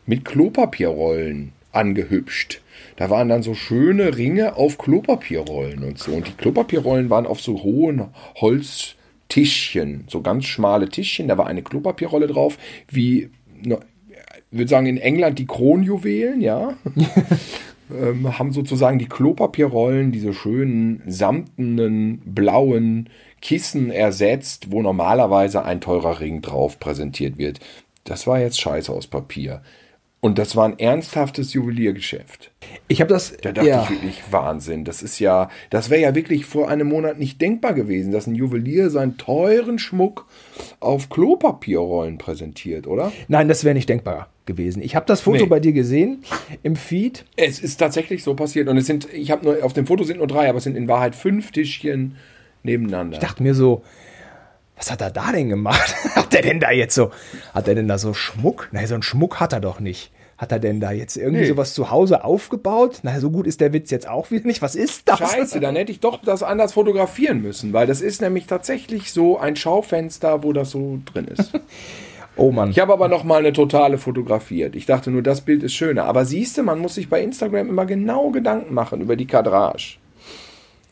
[0.06, 2.60] mit Klopapierrollen angehübscht.
[2.96, 6.12] Da waren dann so schöne Ringe auf Klopapierrollen und so.
[6.12, 8.08] Und die Klopapierrollen waren auf so hohen
[8.40, 11.28] Holztischchen, so ganz schmale Tischchen.
[11.28, 12.58] Da war eine Klopapierrolle drauf,
[12.88, 13.30] wie,
[13.62, 13.78] ne,
[14.50, 16.74] würde sagen, in England die Kronjuwelen, ja.
[17.90, 23.08] ähm, haben sozusagen die Klopapierrollen, diese schönen samtenen, blauen
[23.40, 27.60] Kissen ersetzt, wo normalerweise ein teurer Ring drauf präsentiert wird.
[28.04, 29.62] Das war jetzt Scheiße aus Papier.
[30.20, 32.50] Und das war ein ernsthaftes Juweliergeschäft.
[32.88, 33.36] Ich habe das.
[33.40, 33.84] Da dachte ja.
[33.84, 34.84] ich wirklich, Wahnsinn.
[34.84, 38.34] Das ist ja, das wäre ja wirklich vor einem Monat nicht denkbar gewesen, dass ein
[38.34, 40.26] Juwelier seinen teuren Schmuck
[40.80, 43.12] auf Klopapierrollen präsentiert, oder?
[43.28, 44.82] Nein, das wäre nicht denkbar gewesen.
[44.82, 45.46] Ich habe das Foto Nee.
[45.46, 46.24] bei dir gesehen
[46.64, 47.24] im Feed.
[47.36, 48.66] Es ist tatsächlich so passiert.
[48.66, 50.76] Und es sind, ich habe nur, auf dem Foto sind nur drei, aber es sind
[50.76, 52.16] in Wahrheit fünf Tischchen
[52.64, 53.14] nebeneinander.
[53.14, 53.82] Ich dachte mir so,
[54.76, 55.94] was hat er da denn gemacht?
[56.16, 57.10] hat er denn da jetzt so,
[57.54, 58.68] hat er denn da so Schmuck?
[58.72, 60.10] Nein, so einen Schmuck hat er doch nicht.
[60.36, 61.48] Hat er denn da jetzt irgendwie Nee.
[61.48, 63.00] sowas zu Hause aufgebaut?
[63.02, 64.62] Na, so gut ist der Witz jetzt auch wieder nicht.
[64.62, 65.18] Was ist das?
[65.18, 69.36] Scheiße, dann hätte ich doch das anders fotografieren müssen, weil das ist nämlich tatsächlich so
[69.38, 71.50] ein Schaufenster, wo das so drin ist.
[72.38, 72.70] Oh Mann.
[72.70, 74.76] Ich habe aber noch mal eine totale fotografiert.
[74.76, 76.04] Ich dachte nur, das Bild ist schöner.
[76.04, 79.98] Aber siehst du, man muss sich bei Instagram immer genau Gedanken machen über die Kadrage.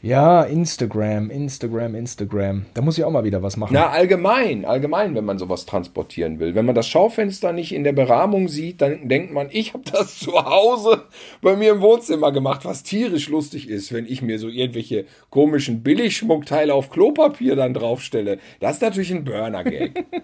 [0.07, 2.67] Ja, Instagram, Instagram, Instagram.
[2.75, 3.75] Da muss ich auch mal wieder was machen.
[3.75, 6.55] Na, allgemein, allgemein, wenn man sowas transportieren will.
[6.55, 10.17] Wenn man das Schaufenster nicht in der Berahmung sieht, dann denkt man, ich habe das
[10.21, 11.03] zu Hause
[11.43, 15.83] bei mir im Wohnzimmer gemacht, was tierisch lustig ist, wenn ich mir so irgendwelche komischen
[15.83, 18.39] Billigschmuckteile auf Klopapier dann draufstelle.
[18.61, 20.07] Das ist natürlich ein Burner-Gag.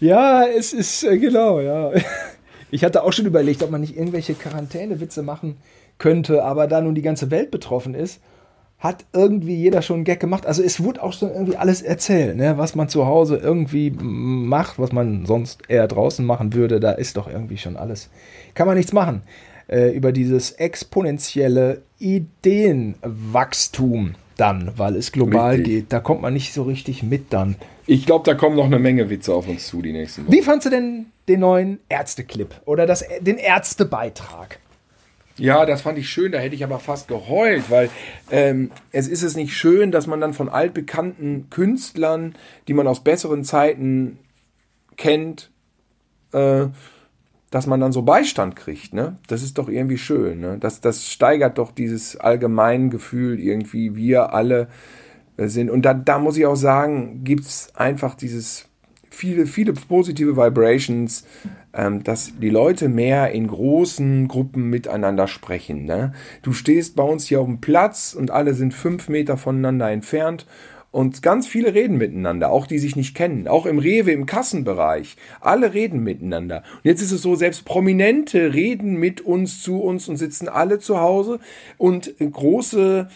[0.00, 1.92] Ja, es ist äh, genau, ja.
[2.70, 5.56] Ich hatte auch schon überlegt, ob man nicht irgendwelche Quarantänewitze machen
[5.98, 8.22] könnte, aber da nun die ganze Welt betroffen ist,
[8.78, 10.46] hat irgendwie jeder schon einen Gag gemacht.
[10.46, 12.58] Also es wurde auch schon irgendwie alles erzählt, ne?
[12.58, 16.80] was man zu Hause irgendwie macht, was man sonst eher draußen machen würde.
[16.80, 18.10] Da ist doch irgendwie schon alles.
[18.54, 19.22] Kann man nichts machen.
[19.68, 25.72] Äh, über dieses exponentielle Ideenwachstum dann, weil es global Richtig.
[25.72, 25.92] geht.
[25.92, 27.56] Da kommt man nicht so richtig mit dann.
[27.86, 30.32] Ich glaube, da kommen noch eine Menge Witze auf uns zu die nächsten Wochen.
[30.32, 34.58] Wie fandst du denn den neuen Ärzte-Clip oder das, den Ärzte-Beitrag?
[35.36, 37.90] Ja, das fand ich schön, da hätte ich aber fast geheult, weil
[38.30, 42.34] ähm, es ist es nicht schön, dass man dann von altbekannten Künstlern,
[42.68, 44.18] die man aus besseren Zeiten
[44.96, 45.50] kennt,
[46.32, 46.66] äh,
[47.50, 49.16] dass man dann so Beistand kriegt, ne?
[49.28, 50.56] Das ist doch irgendwie schön, ne?
[50.58, 54.68] Das, das steigert doch dieses Allgemeingefühl irgendwie, wir alle
[55.36, 55.70] äh, sind.
[55.70, 58.68] Und da, da muss ich auch sagen, gibt's einfach dieses
[59.10, 61.24] viele, viele positive Vibrations,
[62.02, 65.84] dass die Leute mehr in großen Gruppen miteinander sprechen.
[65.84, 66.12] Ne?
[66.42, 70.46] Du stehst bei uns hier auf dem Platz und alle sind fünf Meter voneinander entfernt
[70.94, 73.48] und ganz viele reden miteinander, auch die sich nicht kennen.
[73.48, 75.16] Auch im Rewe, im Kassenbereich.
[75.40, 76.62] Alle reden miteinander.
[76.76, 80.78] Und jetzt ist es so, selbst Prominente reden mit uns, zu uns und sitzen alle
[80.78, 81.40] zu Hause.
[81.78, 83.08] Und große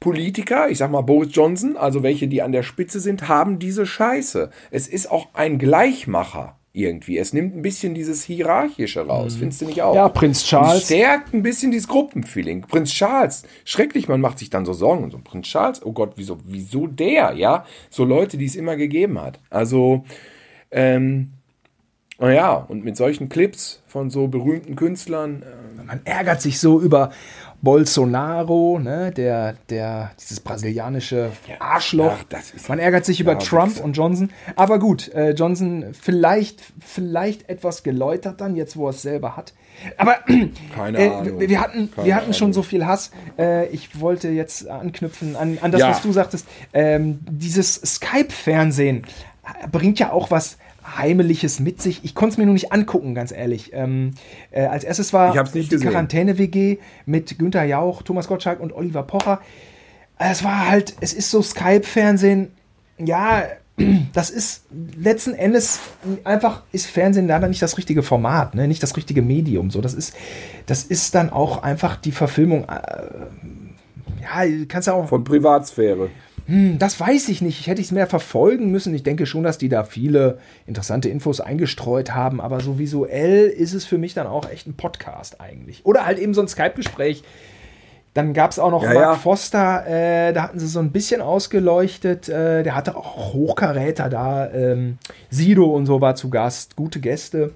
[0.00, 3.86] Politiker, ich sag mal Boris Johnson, also welche, die an der Spitze sind, haben diese
[3.86, 4.50] Scheiße.
[4.72, 7.18] Es ist auch ein Gleichmacher irgendwie.
[7.18, 9.38] Es nimmt ein bisschen dieses Hierarchische raus, mhm.
[9.40, 9.94] findest du nicht auch?
[9.94, 10.74] Ja, Prinz Charles.
[10.74, 12.62] Und stärkt ein bisschen dieses Gruppenfeeling.
[12.62, 15.10] Prinz Charles, schrecklich, man macht sich dann so Sorgen.
[15.10, 17.66] So, Prinz Charles, oh Gott, wieso, wieso der, ja?
[17.90, 19.38] So Leute, die es immer gegeben hat.
[19.50, 20.04] Also,
[20.70, 21.32] ähm,
[22.18, 25.42] naja, und mit solchen Clips von so berühmten Künstlern.
[25.42, 27.10] Äh, man ärgert sich so über
[27.62, 32.18] Bolsonaro, ne, der, der, dieses brasilianische Arschloch.
[32.32, 34.30] Ach, Man ärgert sich über Trump und Johnson.
[34.56, 39.54] Aber gut, äh, Johnson vielleicht, vielleicht etwas geläutert dann, jetzt wo er es selber hat.
[39.96, 40.16] Aber
[40.74, 41.40] Keine äh, Ahnung.
[41.40, 43.12] wir hatten, Keine wir hatten schon so viel Hass.
[43.38, 45.90] Äh, ich wollte jetzt anknüpfen an, an das, ja.
[45.90, 46.48] was du sagtest.
[46.72, 49.06] Ähm, dieses Skype-Fernsehen
[49.70, 50.58] bringt ja auch was
[50.96, 52.04] Heimeliges mit sich.
[52.04, 53.70] Ich konnte es mir nur nicht angucken, ganz ehrlich.
[53.72, 54.14] Ähm,
[54.50, 59.40] äh, als erstes war die Quarantäne-WG mit Günther Jauch, Thomas Gottschalk und Oliver Pocher.
[60.18, 62.52] Es war halt, es ist so Skype-Fernsehen.
[62.98, 63.44] Ja,
[64.12, 64.64] das ist
[64.96, 65.80] letzten Endes
[66.24, 68.68] einfach ist Fernsehen leider nicht das richtige Format, ne?
[68.68, 69.70] nicht das richtige Medium.
[69.70, 70.14] So, das ist,
[70.66, 72.64] das ist dann auch einfach die Verfilmung.
[72.64, 73.08] Äh,
[74.22, 76.10] ja, kannst ja auch von Privatsphäre.
[76.46, 77.60] Hm, das weiß ich nicht.
[77.60, 78.94] Ich hätte es mehr verfolgen müssen.
[78.94, 83.74] Ich denke schon, dass die da viele interessante Infos eingestreut haben, aber so visuell ist
[83.74, 85.84] es für mich dann auch echt ein Podcast eigentlich.
[85.84, 87.22] Oder halt eben so ein Skype-Gespräch.
[88.14, 89.14] Dann gab es auch noch ja, Mark ja.
[89.14, 92.28] Foster, äh, da hatten sie so ein bisschen ausgeleuchtet.
[92.28, 94.50] Äh, der hatte auch Hochkaräter da.
[94.50, 94.98] Ähm,
[95.30, 96.76] Sido und so war zu Gast.
[96.76, 97.52] Gute Gäste.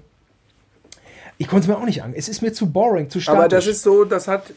[1.37, 2.13] Ich konnte es mir auch nicht an.
[2.15, 3.37] Es ist mir zu boring, zu statisch.
[3.37, 4.51] Aber das ist so, das hat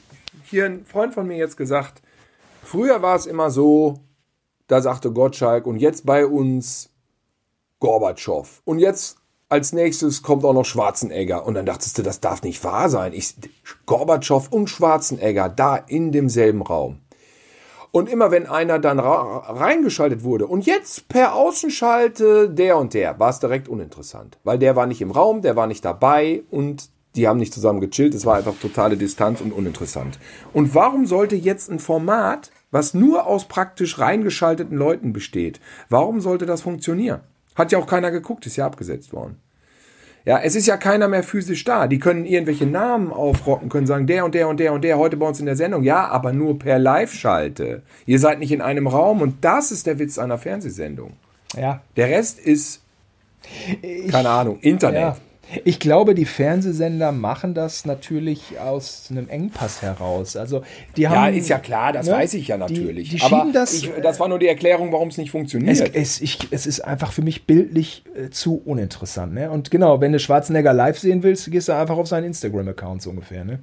[0.44, 2.00] hier ein Freund von mir jetzt gesagt.
[2.62, 4.00] Früher war es immer so,
[4.70, 6.90] da sagte Gottschalk, und jetzt bei uns
[7.80, 8.62] Gorbatschow.
[8.64, 9.16] Und jetzt
[9.48, 11.44] als nächstes kommt auch noch Schwarzenegger.
[11.44, 13.12] Und dann dachtest du, das darf nicht wahr sein.
[13.12, 13.34] Ich,
[13.86, 17.00] Gorbatschow und Schwarzenegger da in demselben Raum.
[17.90, 23.30] Und immer wenn einer dann reingeschaltet wurde und jetzt per Außenschalte der und der, war
[23.30, 24.38] es direkt uninteressant.
[24.44, 27.80] Weil der war nicht im Raum, der war nicht dabei und die haben nicht zusammen
[27.80, 28.14] gechillt.
[28.14, 30.20] Es war einfach totale Distanz und uninteressant.
[30.52, 35.60] Und warum sollte jetzt ein Format was nur aus praktisch reingeschalteten Leuten besteht.
[35.88, 37.20] Warum sollte das funktionieren?
[37.54, 39.36] Hat ja auch keiner geguckt, ist ja abgesetzt worden.
[40.24, 41.86] Ja, es ist ja keiner mehr physisch da.
[41.86, 45.16] Die können irgendwelche Namen aufrocken, können sagen, der und der und der und der heute
[45.16, 45.82] bei uns in der Sendung.
[45.82, 47.82] Ja, aber nur per Live-Schalte.
[48.04, 51.14] Ihr seid nicht in einem Raum und das ist der Witz einer Fernsehsendung.
[51.56, 51.82] Ja.
[51.96, 52.82] Der Rest ist,
[54.10, 55.00] keine Ahnung, Internet.
[55.00, 55.16] Ja.
[55.64, 60.36] Ich glaube, die Fernsehsender machen das natürlich aus einem Engpass heraus.
[60.36, 60.62] Also
[60.96, 62.12] die haben, ja, ist ja klar, das ne?
[62.12, 63.10] weiß ich ja natürlich.
[63.10, 65.80] Die, die Aber das, ich, das war nur die Erklärung, warum es nicht funktioniert.
[65.80, 69.34] Es, es, ich, es ist einfach für mich bildlich äh, zu uninteressant.
[69.34, 69.50] Ne?
[69.50, 73.10] Und genau, wenn du Schwarzenegger live sehen willst, gehst du einfach auf seinen Instagram-Account so
[73.10, 73.44] ungefähr.
[73.44, 73.60] Ne?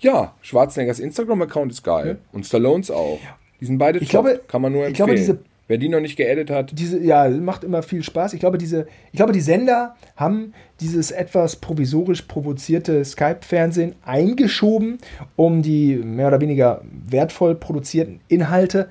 [0.00, 2.18] Ja, Schwarzeneggers Instagram-Account ist geil.
[2.20, 2.28] Ja.
[2.32, 3.20] Und Stallones auch.
[3.60, 4.24] Die sind beide ich top.
[4.24, 5.10] Glaube, kann man nur empfehlen.
[5.10, 6.78] Ich glaube, diese Wer die noch nicht geedit hat.
[6.78, 8.34] Diese, ja, macht immer viel Spaß.
[8.34, 14.98] Ich glaube, diese, ich glaube, die Sender haben dieses etwas provisorisch provozierte Skype-Fernsehen eingeschoben,
[15.34, 18.90] um die mehr oder weniger wertvoll produzierten Inhalte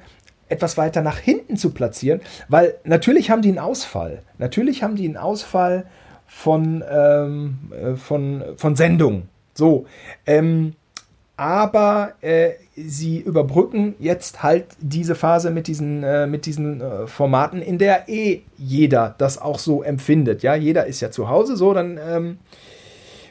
[0.50, 2.20] etwas weiter nach hinten zu platzieren,
[2.50, 4.24] weil natürlich haben die einen Ausfall.
[4.40, 5.86] Natürlich haben die einen Ausfall
[6.26, 9.30] von, ähm, äh, von, von Sendungen.
[9.54, 9.86] So.
[10.26, 10.74] Ähm,
[11.42, 17.64] aber äh, sie überbrücken jetzt halt diese Phase mit diesen, äh, mit diesen äh, Formaten,
[17.64, 20.44] in der eh jeder das auch so empfindet.
[20.44, 22.38] Ja, jeder ist ja zu Hause so, dann ähm,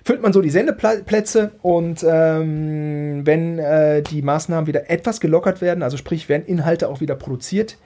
[0.04, 5.84] füllt man so die Sendeplätze und ähm, wenn äh, die Maßnahmen wieder etwas gelockert werden,
[5.84, 7.76] also sprich, werden Inhalte auch wieder produziert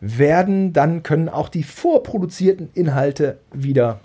[0.00, 4.00] werden, dann können auch die vorproduzierten Inhalte wieder,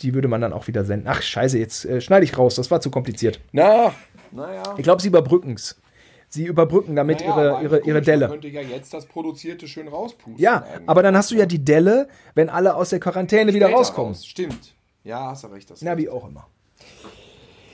[0.00, 1.06] die würde man dann auch wieder senden.
[1.08, 3.38] Ach, scheiße, jetzt äh, schneide ich raus, das war zu kompliziert.
[3.52, 3.92] Na,
[4.32, 4.62] naja.
[4.76, 5.80] Ich glaube, sie überbrücken es.
[6.28, 8.28] Sie überbrücken damit naja, ihre, ihre, ihre Delle.
[8.28, 10.42] Man könnte ja jetzt das Produzierte schön rauspusten.
[10.42, 10.88] Ja, eigentlich.
[10.88, 14.12] aber dann hast du ja die Delle, wenn alle aus der Quarantäne Später wieder rauskommen.
[14.12, 14.24] Raus.
[14.26, 14.74] Stimmt.
[15.04, 15.68] Ja, hast du recht.
[15.68, 16.46] Das Na, wie auch immer.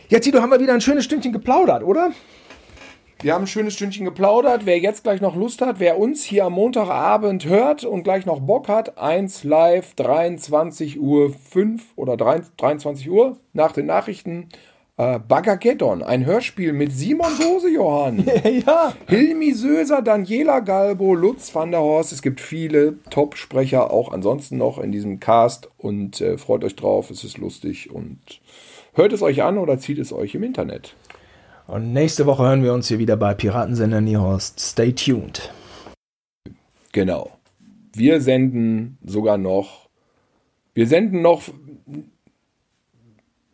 [0.08, 2.12] Ja, Tito, haben wir wieder ein schönes Stündchen geplaudert, oder?
[3.20, 4.64] Wir haben ein schönes Stündchen geplaudert.
[4.64, 8.40] Wer jetzt gleich noch Lust hat, wer uns hier am Montagabend hört und gleich noch
[8.40, 14.48] Bock hat, 1 live, 23 Uhr 5 oder 23 Uhr nach den Nachrichten.
[14.98, 18.26] Äh, Bagageddon, ein Hörspiel mit Simon Sose, Johann.
[18.66, 18.92] ja.
[19.06, 22.12] Hilmi Söser, Daniela Galbo, Lutz van der Horst.
[22.12, 27.10] Es gibt viele Top-Sprecher auch ansonsten noch in diesem Cast und äh, freut euch drauf.
[27.10, 28.18] Es ist lustig und
[28.94, 30.96] hört es euch an oder zieht es euch im Internet.
[31.68, 34.58] Und nächste Woche hören wir uns hier wieder bei Piratensender Niehorst.
[34.58, 35.52] Stay tuned.
[36.90, 37.30] Genau.
[37.94, 39.88] Wir senden sogar noch.
[40.74, 41.42] Wir senden noch.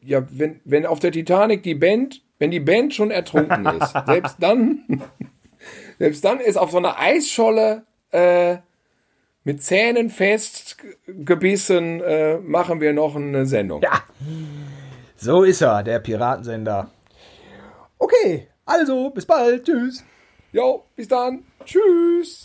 [0.04, 4.36] Ja, wenn, wenn auf der Titanic die Band, wenn die Band schon ertrunken ist, selbst
[4.40, 5.02] dann,
[5.98, 8.56] selbst dann ist auf so einer Eisscholle äh,
[9.44, 13.82] mit Zähnen festgebissen, äh, machen wir noch eine Sendung.
[13.82, 14.02] Ja,
[15.16, 16.90] so ist er, der Piratensender.
[17.98, 19.64] Okay, also bis bald.
[19.64, 20.04] Tschüss.
[20.52, 21.44] Jo, bis dann.
[21.64, 22.42] Tschüss.